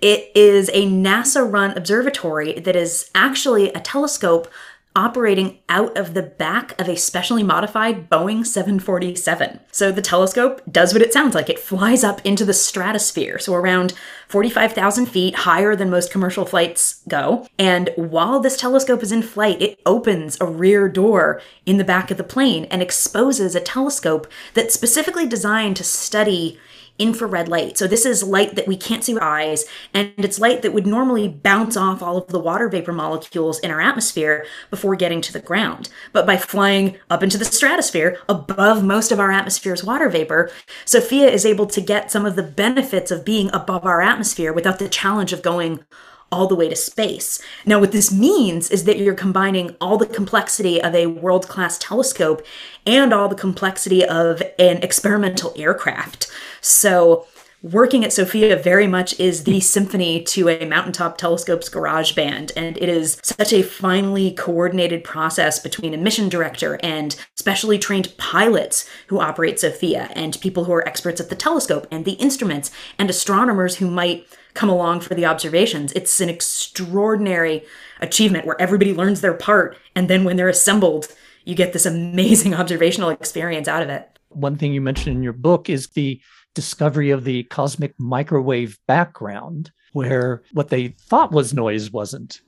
It 0.02 0.32
is 0.36 0.70
a 0.70 0.88
NASA 0.88 1.50
run 1.50 1.78
observatory 1.78 2.54
that 2.60 2.76
is 2.76 3.12
actually 3.14 3.70
a 3.70 3.80
telescope 3.80 4.52
operating 4.96 5.58
out 5.70 5.96
of 5.98 6.14
the 6.14 6.22
back 6.22 6.80
of 6.80 6.90
a 6.90 6.98
specially 6.98 7.44
modified 7.44 8.10
Boeing 8.10 8.46
747. 8.46 9.60
So 9.72 9.92
the 9.92 10.02
telescope 10.02 10.62
does 10.70 10.92
what 10.92 11.02
it 11.02 11.14
sounds 11.14 11.34
like. 11.34 11.50
It 11.50 11.60
flies 11.60 12.04
up 12.04 12.20
into 12.26 12.44
the 12.44 12.54
stratosphere, 12.54 13.40
so 13.40 13.54
around 13.54 13.94
45,000 14.28 15.06
feet 15.06 15.36
higher 15.36 15.76
than 15.76 15.90
most 15.90 16.12
commercial 16.12 16.46
flights 16.46 17.04
go. 17.08 17.48
And 17.58 17.92
while 17.96 18.40
this 18.42 18.58
telescope 18.58 19.02
is 19.02 19.12
in 19.12 19.22
flight, 19.22 19.62
it 19.62 19.80
opens 19.86 20.38
a 20.42 20.46
rear 20.46 20.90
door 20.90 21.42
in 21.66 21.78
the 21.78 21.86
back 21.86 22.12
of 22.12 22.18
the 22.18 22.24
plane 22.24 22.66
and 22.66 22.82
exposes 22.82 23.56
a 23.56 23.62
telescope 23.62 24.28
that's 24.54 24.74
specifically 24.74 25.28
designed 25.28 25.78
to 25.78 25.84
study 25.86 26.60
infrared 27.00 27.48
light. 27.48 27.78
So 27.78 27.88
this 27.88 28.06
is 28.06 28.24
light 28.24 28.56
that 28.56 28.68
we 28.68 28.78
can't 28.78 29.04
see 29.04 29.14
with 29.14 29.24
eyes, 29.24 29.66
and 29.94 30.14
it's 30.18 30.40
light 30.40 30.62
that 30.62 30.74
would 30.74 30.86
normally 30.86 31.28
bounce 31.28 31.76
off 31.76 32.02
all 32.02 32.18
of 32.18 32.28
the 32.28 32.40
water 32.40 32.70
vapor 32.70 32.94
molecules 32.94 33.60
in 33.60 33.72
our 33.72 33.82
atmosphere 33.82 34.46
before 34.70 34.96
getting 34.96 35.22
to 35.22 35.34
the 35.34 35.40
ground. 35.40 35.90
But 36.14 36.26
by 36.26 36.38
flying 36.38 36.98
up 37.10 37.24
into 37.24 37.38
the 37.38 37.46
stratosphere, 37.46 38.18
above 38.30 38.84
most 38.84 39.12
of 39.12 39.20
our 39.20 39.32
atmosphere's 39.32 39.84
water 39.84 40.10
vapor, 40.10 40.52
SOFIA 40.86 41.28
is 41.28 41.46
able 41.46 41.66
to 41.68 41.82
get 41.82 42.12
some 42.12 42.26
of 42.26 42.36
the 42.36 42.44
benefits 42.44 43.12
of 43.12 43.26
being 43.26 43.50
above 43.54 43.86
our 43.86 44.02
atmosphere 44.02 44.54
without 44.54 44.80
the 44.80 44.90
challenge 44.90 45.34
of 45.34 45.42
going 45.42 45.84
all 46.32 46.48
the 46.48 46.56
way 46.56 46.70
to 46.70 46.76
space. 46.76 47.42
Now, 47.66 47.80
what 47.80 47.92
this 47.92 48.12
means 48.12 48.72
is 48.72 48.86
that 48.86 48.98
you're 48.98 49.14
combining 49.14 49.76
all 49.82 49.98
the 49.98 50.06
complexity 50.06 50.82
of 50.82 50.96
a 50.96 51.08
world 51.08 51.48
class 51.48 51.78
telescope 51.78 52.42
and 52.86 53.14
all 53.14 53.28
the 53.28 53.36
complexity 53.36 54.06
of 54.06 54.42
an 54.58 54.78
experimental 54.78 55.54
aircraft. 55.58 56.32
So, 56.62 57.26
working 57.64 58.04
at 58.04 58.12
SOFIA 58.12 58.56
very 58.62 58.88
much 58.88 59.20
is 59.20 59.44
the 59.44 59.60
symphony 59.60 60.24
to 60.24 60.50
a 60.50 60.66
mountaintop 60.66 61.18
telescope's 61.18 61.70
garage 61.70 62.14
band. 62.14 62.52
And 62.56 62.78
it 62.78 62.90
is 62.90 63.20
such 63.22 63.54
a 63.54 63.62
finely 63.62 64.32
coordinated 64.32 65.04
process 65.04 65.60
between 65.60 65.94
a 65.94 65.98
mission 65.98 66.28
director 66.28 66.80
and 66.82 67.16
specially 67.36 67.78
trained 67.78 68.16
pilots 68.18 68.90
who 69.08 69.20
operate 69.20 69.60
SOFIA, 69.60 70.12
and 70.16 70.40
people 70.42 70.64
who 70.64 70.74
are 70.74 70.88
experts 70.88 71.22
at 71.22 71.30
the 71.30 71.36
telescope 71.36 71.88
and 71.92 72.06
the 72.06 72.14
instruments, 72.14 72.72
and 72.98 73.10
astronomers 73.10 73.76
who 73.76 73.90
might 73.90 74.26
come 74.54 74.70
along 74.70 75.02
for 75.02 75.16
the 75.16 75.26
observations. 75.26 75.94
It's 75.94 76.20
an 76.20 76.30
extraordinary 76.30 77.64
achievement 78.00 78.46
where 78.46 78.60
everybody 78.60 78.94
learns 78.94 79.22
their 79.22 79.34
part, 79.34 79.78
and 79.96 80.10
then 80.10 80.24
when 80.24 80.36
they're 80.36 80.50
assembled, 80.50 81.08
you 81.46 81.56
get 81.56 81.74
this 81.74 81.86
amazing 81.86 82.54
observational 82.56 83.10
experience 83.10 83.68
out 83.68 83.84
of 83.84 83.90
it. 83.90 84.08
One 84.30 84.58
thing 84.58 84.74
you 84.74 84.82
mentioned 84.82 85.18
in 85.18 85.24
your 85.24 85.34
book 85.34 85.70
is 85.70 85.90
the 85.90 86.22
discovery 86.54 87.10
of 87.10 87.24
the 87.24 87.44
cosmic 87.44 87.94
microwave 88.00 88.80
background, 88.88 89.72
where 89.94 90.42
what 90.54 90.70
they 90.70 90.90
thought 90.90 91.32
was 91.32 91.54
noise 91.54 91.92
wasn't. 91.92 92.42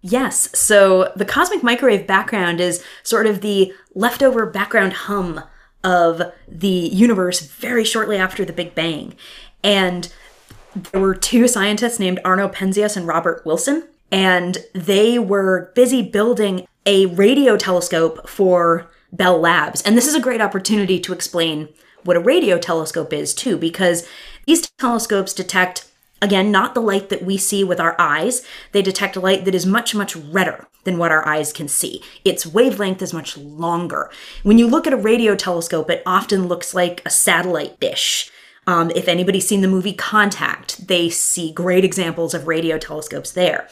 Yes. 0.00 0.56
So 0.58 1.12
the 1.16 1.24
cosmic 1.24 1.62
microwave 1.62 2.06
background 2.06 2.60
is 2.60 2.84
sort 3.02 3.26
of 3.26 3.40
the 3.40 3.72
leftover 3.94 4.44
background 4.44 4.92
hum 4.92 5.42
of 5.82 6.20
the 6.46 6.68
universe 6.68 7.40
very 7.40 7.84
shortly 7.84 8.16
after 8.16 8.44
the 8.44 8.52
Big 8.52 8.74
Bang. 8.74 9.14
And 9.62 10.12
there 10.92 11.00
were 11.00 11.14
two 11.14 11.48
scientists 11.48 11.98
named 11.98 12.20
Arno 12.24 12.48
Penzias 12.48 12.96
and 12.96 13.06
Robert 13.06 13.46
Wilson, 13.46 13.86
and 14.10 14.58
they 14.74 15.18
were 15.18 15.72
busy 15.74 16.02
building 16.02 16.66
a 16.84 17.06
radio 17.06 17.56
telescope 17.56 18.28
for 18.28 18.90
Bell 19.12 19.40
Labs. 19.40 19.80
And 19.82 19.96
this 19.96 20.06
is 20.06 20.14
a 20.14 20.20
great 20.20 20.40
opportunity 20.40 21.00
to 21.00 21.12
explain 21.12 21.68
what 22.04 22.16
a 22.16 22.20
radio 22.20 22.58
telescope 22.58 23.12
is, 23.12 23.34
too, 23.34 23.56
because 23.56 24.06
these 24.46 24.68
telescopes 24.78 25.32
detect, 25.32 25.86
again, 26.22 26.50
not 26.50 26.74
the 26.74 26.80
light 26.80 27.08
that 27.08 27.24
we 27.24 27.36
see 27.36 27.64
with 27.64 27.80
our 27.80 27.96
eyes. 27.98 28.46
They 28.72 28.82
detect 28.82 29.16
light 29.16 29.44
that 29.44 29.54
is 29.54 29.66
much, 29.66 29.94
much 29.94 30.16
redder 30.16 30.66
than 30.84 30.98
what 30.98 31.10
our 31.10 31.26
eyes 31.26 31.52
can 31.52 31.66
see. 31.66 32.02
Its 32.24 32.46
wavelength 32.46 33.02
is 33.02 33.14
much 33.14 33.36
longer. 33.36 34.10
When 34.42 34.58
you 34.58 34.66
look 34.66 34.86
at 34.86 34.92
a 34.92 34.98
radio 34.98 35.34
telescope, 35.34 35.90
it 35.90 36.02
often 36.04 36.46
looks 36.46 36.74
like 36.74 37.02
a 37.04 37.10
satellite 37.10 37.80
dish. 37.80 38.30
Um, 38.66 38.90
if 38.94 39.08
anybody's 39.08 39.46
seen 39.46 39.60
the 39.60 39.68
movie 39.68 39.92
Contact, 39.92 40.86
they 40.86 41.10
see 41.10 41.52
great 41.52 41.84
examples 41.84 42.34
of 42.34 42.46
radio 42.46 42.78
telescopes 42.78 43.32
there. 43.32 43.68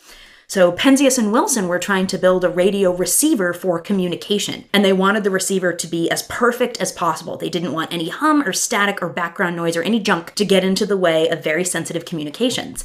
So 0.52 0.70
Penzias 0.70 1.16
and 1.16 1.32
Wilson 1.32 1.66
were 1.66 1.78
trying 1.78 2.06
to 2.08 2.18
build 2.18 2.44
a 2.44 2.50
radio 2.50 2.94
receiver 2.94 3.54
for 3.54 3.80
communication, 3.80 4.66
and 4.74 4.84
they 4.84 4.92
wanted 4.92 5.24
the 5.24 5.30
receiver 5.30 5.72
to 5.72 5.86
be 5.86 6.10
as 6.10 6.24
perfect 6.24 6.78
as 6.78 6.92
possible. 6.92 7.38
They 7.38 7.48
didn't 7.48 7.72
want 7.72 7.90
any 7.90 8.10
hum 8.10 8.42
or 8.42 8.52
static 8.52 9.00
or 9.00 9.08
background 9.08 9.56
noise 9.56 9.78
or 9.78 9.82
any 9.82 9.98
junk 9.98 10.34
to 10.34 10.44
get 10.44 10.62
into 10.62 10.84
the 10.84 10.98
way 10.98 11.26
of 11.30 11.42
very 11.42 11.64
sensitive 11.64 12.04
communications. 12.04 12.84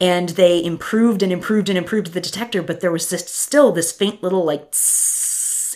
And 0.00 0.30
they 0.30 0.64
improved 0.64 1.22
and 1.22 1.30
improved 1.30 1.68
and 1.68 1.76
improved 1.76 2.14
the 2.14 2.20
detector, 2.22 2.62
but 2.62 2.80
there 2.80 2.90
was 2.90 3.10
this, 3.10 3.26
still 3.26 3.72
this 3.72 3.92
faint 3.92 4.22
little 4.22 4.46
like 4.46 4.74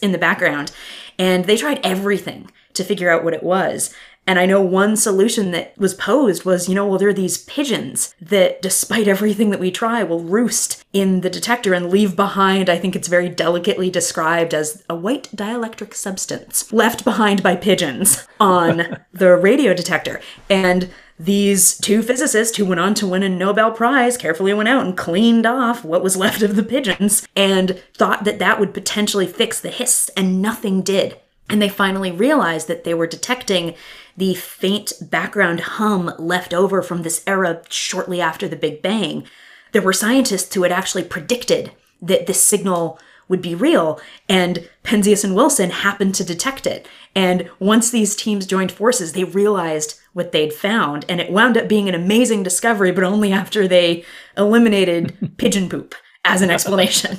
in 0.01 0.13
the 0.13 0.19
background. 0.19 0.73
And 1.19 1.45
they 1.45 1.59
tried 1.59 1.85
everything 1.85 2.51
to 2.73 2.83
figure 2.83 3.11
out 3.11 3.25
what 3.25 3.35
it 3.35 3.43
was. 3.43 3.95
And 4.27 4.39
I 4.41 4.47
know 4.47 4.61
one 4.61 4.97
solution 4.97 5.53
that 5.53 5.77
was 5.79 5.95
posed 5.95 6.45
was, 6.45 6.69
you 6.69 6.75
know, 6.75 6.87
well, 6.87 6.99
there 6.99 7.09
are 7.09 7.15
these 7.15 7.39
pigeons 7.45 8.15
that, 8.21 8.61
despite 8.61 9.07
everything 9.07 9.51
that 9.51 9.61
we 9.61 9.71
try, 9.71 10.03
will 10.03 10.21
roost 10.21 10.85
in 10.93 11.21
the 11.21 11.31
detector 11.31 11.73
and 11.75 11.91
leave 11.91 12.17
behind, 12.17 12.69
I 12.69 12.79
think 12.79 12.97
it's 12.97 13.07
very 13.07 13.29
delicately 13.29 13.89
described 13.89 14.53
as 14.53 14.83
a 14.91 14.97
white 14.97 15.29
dielectric 15.35 15.95
substance 15.95 16.73
left 16.73 17.05
behind 17.05 17.43
by 17.43 17.55
pigeons 17.55 18.27
on 18.41 18.99
the 19.13 19.37
radio 19.37 19.75
detector. 19.75 20.21
And 20.51 20.91
these 21.19 21.79
two 21.79 22.03
physicists 22.03 22.57
who 22.57 22.67
went 22.67 22.81
on 22.81 22.95
to 22.95 23.07
win 23.07 23.23
a 23.23 23.29
Nobel 23.29 23.71
Prize 23.71 24.19
carefully 24.19 24.53
went 24.53 24.69
out 24.69 24.85
and 24.85 24.97
cleaned 24.97 25.47
off 25.47 25.85
what 25.85 26.03
was 26.03 26.17
left 26.17 26.43
of 26.43 26.57
the 26.57 26.63
pigeons 26.63 27.27
and 27.35 27.83
thought 27.95 28.25
that 28.25 28.39
that 28.39 28.61
would 28.61 28.75
potentially 28.75 29.27
fix 29.27 29.61
the 29.61 29.71
hiss, 29.71 30.11
and 30.17 30.43
nothing 30.43 30.83
did. 30.83 31.19
And 31.49 31.63
they 31.63 31.69
finally 31.69 32.11
realized 32.11 32.69
that 32.69 32.85
they 32.85 32.93
were 32.93 33.07
detecting 33.07 33.75
the 34.17 34.35
faint 34.35 34.93
background 35.01 35.61
hum 35.61 36.13
left 36.19 36.55
over 36.55 36.83
from 36.83 37.03
this 37.03 37.23
era 37.27 37.63
shortly 37.69 38.21
after 38.21 38.49
the 38.49 38.57
Big 38.57 38.83
Bang. 38.83 39.27
There 39.73 39.83
were 39.83 39.93
scientists 39.93 40.55
who 40.55 40.63
had 40.63 40.73
actually 40.73 41.05
predicted 41.05 41.73
that 42.01 42.27
this 42.27 42.43
signal 42.43 42.99
would 43.29 43.43
be 43.43 43.55
real, 43.55 44.01
and 44.29 44.69
Penzias 44.85 45.25
and 45.25 45.35
Wilson 45.35 45.71
happened 45.71 46.15
to 46.15 46.25
detect 46.25 46.67
it. 46.67 46.87
And 47.15 47.51
once 47.59 47.91
these 47.91 48.15
teams 48.15 48.47
joined 48.47 48.71
forces, 48.71 49.13
they 49.13 49.25
realized 49.25 49.99
what 50.13 50.33
they'd 50.33 50.53
found, 50.53 51.05
and 51.09 51.21
it 51.21 51.33
wound 51.33 51.57
up 51.57 51.69
being 51.69 51.89
an 51.89 51.95
amazing 51.95 52.43
discovery, 52.43 52.93
but 52.93 53.05
only 53.05 53.33
after 53.33 53.67
they 53.67 54.05
eliminated 54.37 55.35
pigeon 55.39 55.69
poop 55.69 55.95
as 56.25 56.41
an 56.41 56.51
explanation. 56.51 57.19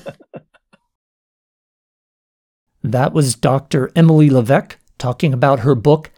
That 2.83 3.11
was 3.11 3.35
Dr. 3.35 3.91
Emily 3.95 4.29
Levesque 4.29 4.77
talking 4.97 5.33
about 5.33 5.59
her 5.59 5.75
book, 5.75 6.09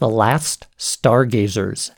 The 0.00 0.08
Last 0.08 0.68
Stargazers 0.76 1.90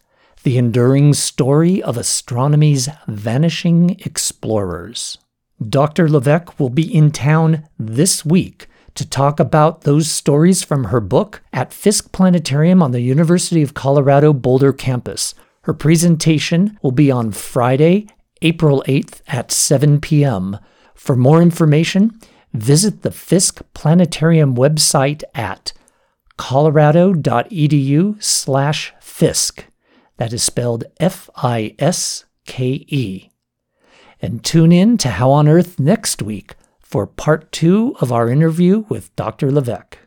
The 0.43 0.57
Enduring 0.57 1.13
Story 1.13 1.83
of 1.83 1.99
Astronomy's 1.99 2.89
Vanishing 3.07 4.01
Explorers. 4.07 5.19
Dr. 5.69 6.09
Levesque 6.09 6.59
will 6.59 6.71
be 6.71 6.95
in 6.95 7.11
town 7.11 7.69
this 7.79 8.25
week 8.25 8.69
to 8.95 9.07
talk 9.07 9.39
about 9.39 9.83
those 9.83 10.11
stories 10.11 10.63
from 10.63 10.85
her 10.85 11.01
book 11.03 11.43
at 11.53 11.75
Fiske 11.75 12.11
Planetarium 12.11 12.83
on 12.83 12.93
the 12.93 13.03
University 13.03 13.61
of 13.61 13.75
Colorado 13.75 14.33
Boulder 14.33 14.73
campus. 14.73 15.35
Her 15.65 15.75
presentation 15.75 16.79
will 16.81 16.93
be 16.93 17.11
on 17.11 17.33
Friday, 17.33 18.09
April 18.41 18.83
8th 18.89 19.21
at 19.29 19.53
7 19.53 20.01
p.m. 20.01 20.57
For 20.95 21.17
more 21.17 21.43
information, 21.43 22.19
visit 22.55 23.03
the 23.03 23.11
Fiske 23.11 23.61
Planetarium 23.75 24.55
website 24.55 25.23
at 25.35 25.75
colorado.edu 26.41 28.23
slash 28.23 28.95
Fiske. 28.99 29.67
That 30.17 30.33
is 30.33 30.43
spelled 30.43 30.85
F 30.99 31.29
I 31.37 31.77
S 31.79 32.25
K 32.47 32.87
E 32.89 33.31
and 34.23 34.43
tune 34.43 34.73
in 34.73 34.97
to 34.99 35.11
How 35.11 35.31
on 35.33 35.47
Earth 35.49 35.79
next 35.79 36.23
week 36.23 36.55
for 36.81 37.07
part 37.07 37.53
two 37.53 37.95
of 38.01 38.11
our 38.11 38.31
interview 38.31 38.87
with 38.89 39.15
Dr. 39.17 39.53
Levesque. 39.53 39.99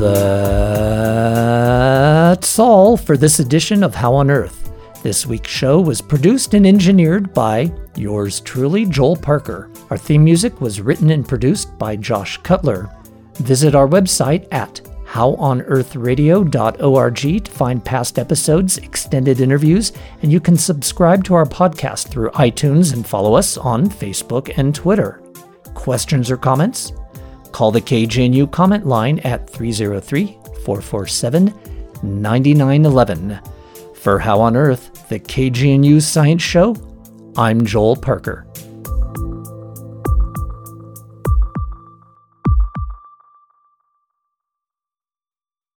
That's 0.00 0.59
all 2.60 2.96
for 2.96 3.16
this 3.16 3.40
edition 3.40 3.82
of 3.82 3.94
How 3.94 4.14
on 4.14 4.30
Earth. 4.30 4.70
This 5.02 5.26
week's 5.26 5.50
show 5.50 5.80
was 5.80 6.02
produced 6.02 6.54
and 6.54 6.66
engineered 6.66 7.32
by 7.32 7.72
yours 7.96 8.40
truly, 8.40 8.84
Joel 8.84 9.16
Parker. 9.16 9.70
Our 9.88 9.96
theme 9.96 10.22
music 10.22 10.60
was 10.60 10.80
written 10.80 11.10
and 11.10 11.26
produced 11.26 11.76
by 11.78 11.96
Josh 11.96 12.36
Cutler. 12.38 12.90
Visit 13.36 13.74
our 13.74 13.88
website 13.88 14.46
at 14.52 14.82
howonearthradio.org 15.06 17.44
to 17.44 17.50
find 17.50 17.84
past 17.84 18.18
episodes, 18.18 18.78
extended 18.78 19.40
interviews, 19.40 19.92
and 20.22 20.30
you 20.30 20.38
can 20.38 20.56
subscribe 20.56 21.24
to 21.24 21.34
our 21.34 21.46
podcast 21.46 22.06
through 22.08 22.30
iTunes 22.30 22.92
and 22.92 23.04
follow 23.06 23.34
us 23.34 23.56
on 23.56 23.88
Facebook 23.88 24.52
and 24.56 24.74
Twitter. 24.74 25.22
Questions 25.74 26.30
or 26.30 26.36
comments? 26.36 26.92
Call 27.52 27.72
the 27.72 27.80
KGNU 27.80 28.52
comment 28.52 28.86
line 28.86 29.18
at 29.20 29.50
303 29.50 30.38
447 30.64 31.52
9911. 32.02 33.40
For 33.94 34.18
How 34.18 34.40
on 34.40 34.56
Earth, 34.56 35.08
the 35.08 35.20
KGNU 35.20 36.00
Science 36.00 36.42
Show, 36.42 36.74
I'm 37.36 37.66
Joel 37.66 37.96
Parker. 37.96 38.46